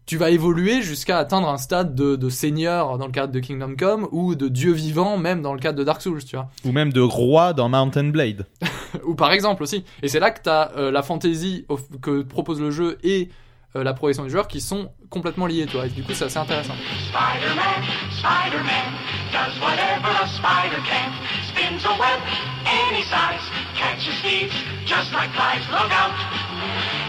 [0.07, 3.75] tu vas évoluer jusqu'à atteindre un stade de, de seigneur dans le cadre de Kingdom
[3.77, 6.49] Come ou de dieu vivant même dans le cadre de Dark Souls, tu vois.
[6.65, 8.47] Ou même de roi dans Mountain Blade.
[9.05, 9.85] ou par exemple aussi.
[10.03, 13.31] Et c'est là que tu as la fantasy of- que propose le jeu et
[13.75, 15.87] euh, la progression du joueur qui sont complètement liés, tu vois.
[15.87, 16.75] Et du coup, c'est assez intéressant.
[17.09, 17.83] Spider-Man,
[18.13, 18.87] Spider-Man,
[19.33, 21.11] does whatever a spider can.
[21.51, 22.21] Spins a web
[22.65, 23.43] any size,
[23.77, 24.55] catches thieves
[24.87, 25.67] just like flies.
[25.71, 26.15] Look out,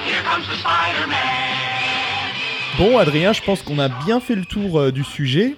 [0.06, 1.77] here comes the Spider-Man.
[2.78, 5.56] Bon, Adrien, je pense qu'on a bien fait le tour euh, du sujet.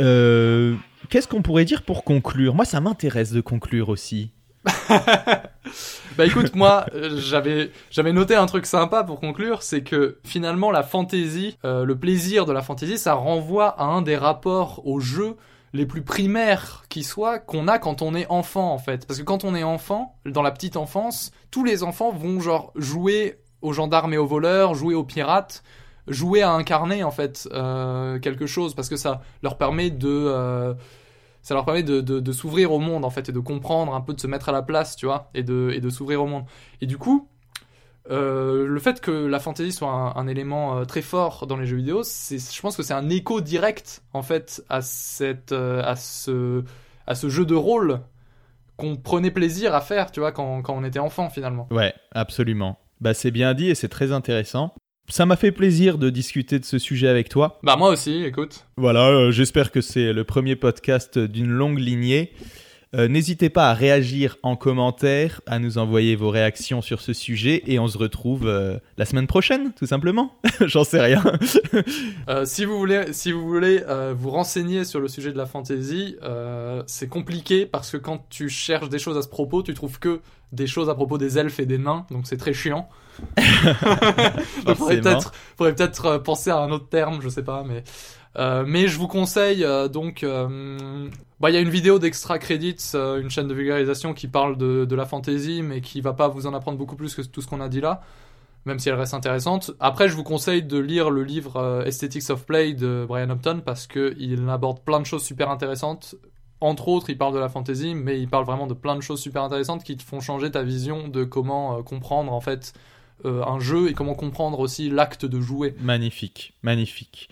[0.00, 0.74] Euh,
[1.10, 2.54] Qu'est-ce qu'on pourrait dire pour conclure?
[2.54, 4.32] Moi, ça m'intéresse de conclure aussi.
[6.18, 7.18] Bah écoute, moi, euh,
[7.90, 12.52] j'avais noté un truc sympa pour conclure, c'est que finalement la fantaisie, le plaisir de
[12.52, 15.36] la fantaisie, ça renvoie à un des rapports au jeu
[15.72, 19.06] les plus primaires qui soient qu'on a quand on est enfant en fait.
[19.06, 22.72] Parce que quand on est enfant, dans la petite enfance, tous les enfants vont genre
[22.76, 25.62] jouer aux gendarmes et aux voleurs, jouer aux pirates,
[26.08, 30.74] jouer à incarner en fait euh, quelque chose parce que ça leur permet de euh,
[31.42, 34.14] ça leur permet de, de, s'ouvrir au monde en fait et de comprendre un peu
[34.14, 36.44] de se mettre à la place tu vois et de, et de s'ouvrir au monde
[36.80, 37.28] et du coup
[38.10, 41.76] euh, le fait que la fantasy soit un, un élément très fort dans les jeux
[41.76, 46.64] vidéo c'est je pense que c'est un écho direct en fait à cette à ce
[47.06, 48.00] à ce jeu de rôle
[48.76, 52.78] qu'on prenait plaisir à faire tu vois quand, quand on était enfant finalement Ouais, absolument.
[53.00, 54.74] Bah, c'est bien dit et c'est très intéressant.
[55.12, 57.60] Ça m'a fait plaisir de discuter de ce sujet avec toi.
[57.62, 62.32] bah moi aussi écoute Voilà, euh, j'espère que c'est le premier podcast d'une longue lignée.
[62.94, 67.62] Euh, N'hésitez pas à réagir en commentaire, à nous envoyer vos réactions sur ce sujet
[67.66, 70.34] et on se retrouve euh, la semaine prochaine, tout simplement.
[70.60, 71.22] J'en sais rien.
[72.28, 73.82] Euh, si vous voulez, si vous voulez
[74.14, 76.16] vous renseigner sur le sujet de la fantasy,
[76.86, 80.20] c'est compliqué parce que quand tu cherches des choses à ce propos, tu trouves que
[80.52, 82.88] des choses à propos des elfes et des nains, donc c'est très chiant.
[84.64, 85.00] donc faudrait
[85.74, 87.82] peut-être, penser à un autre terme, je sais pas, mais.
[88.36, 91.08] Euh, mais je vous conseille euh, donc, euh,
[91.40, 94.94] bah il y a une vidéo d'Extra Credits, une chaîne de vulgarisation qui parle de,
[94.94, 97.60] la fantasy, mais qui va pas vous en apprendre beaucoup plus que tout ce qu'on
[97.60, 98.02] a dit là
[98.64, 99.72] même si elle reste intéressante.
[99.80, 103.88] Après, je vous conseille de lire le livre Aesthetics of Play de Brian Upton parce
[103.88, 106.14] que il aborde plein de choses super intéressantes.
[106.60, 109.20] Entre autres, il parle de la fantasy, mais il parle vraiment de plein de choses
[109.20, 112.72] super intéressantes qui te font changer ta vision de comment comprendre en fait
[113.24, 115.74] un jeu et comment comprendre aussi l'acte de jouer.
[115.80, 117.28] magnifique, magnifique.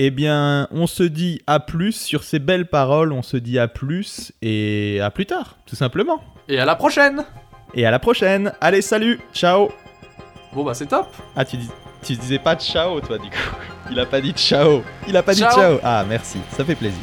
[0.00, 3.66] Eh bien, on se dit à plus sur ces belles paroles, on se dit à
[3.66, 6.22] plus et à plus tard, tout simplement.
[6.48, 7.24] Et à la prochaine
[7.74, 8.52] Et à la prochaine.
[8.60, 9.70] Allez, salut, ciao.
[10.52, 11.68] Bon bah c'est top Ah, tu, dis,
[12.04, 13.56] tu disais pas ciao, toi, du coup.
[13.90, 14.84] Il a pas dit ciao.
[15.08, 15.80] Il a pas dit ciao.
[15.82, 17.02] Ah, merci, ça fait plaisir.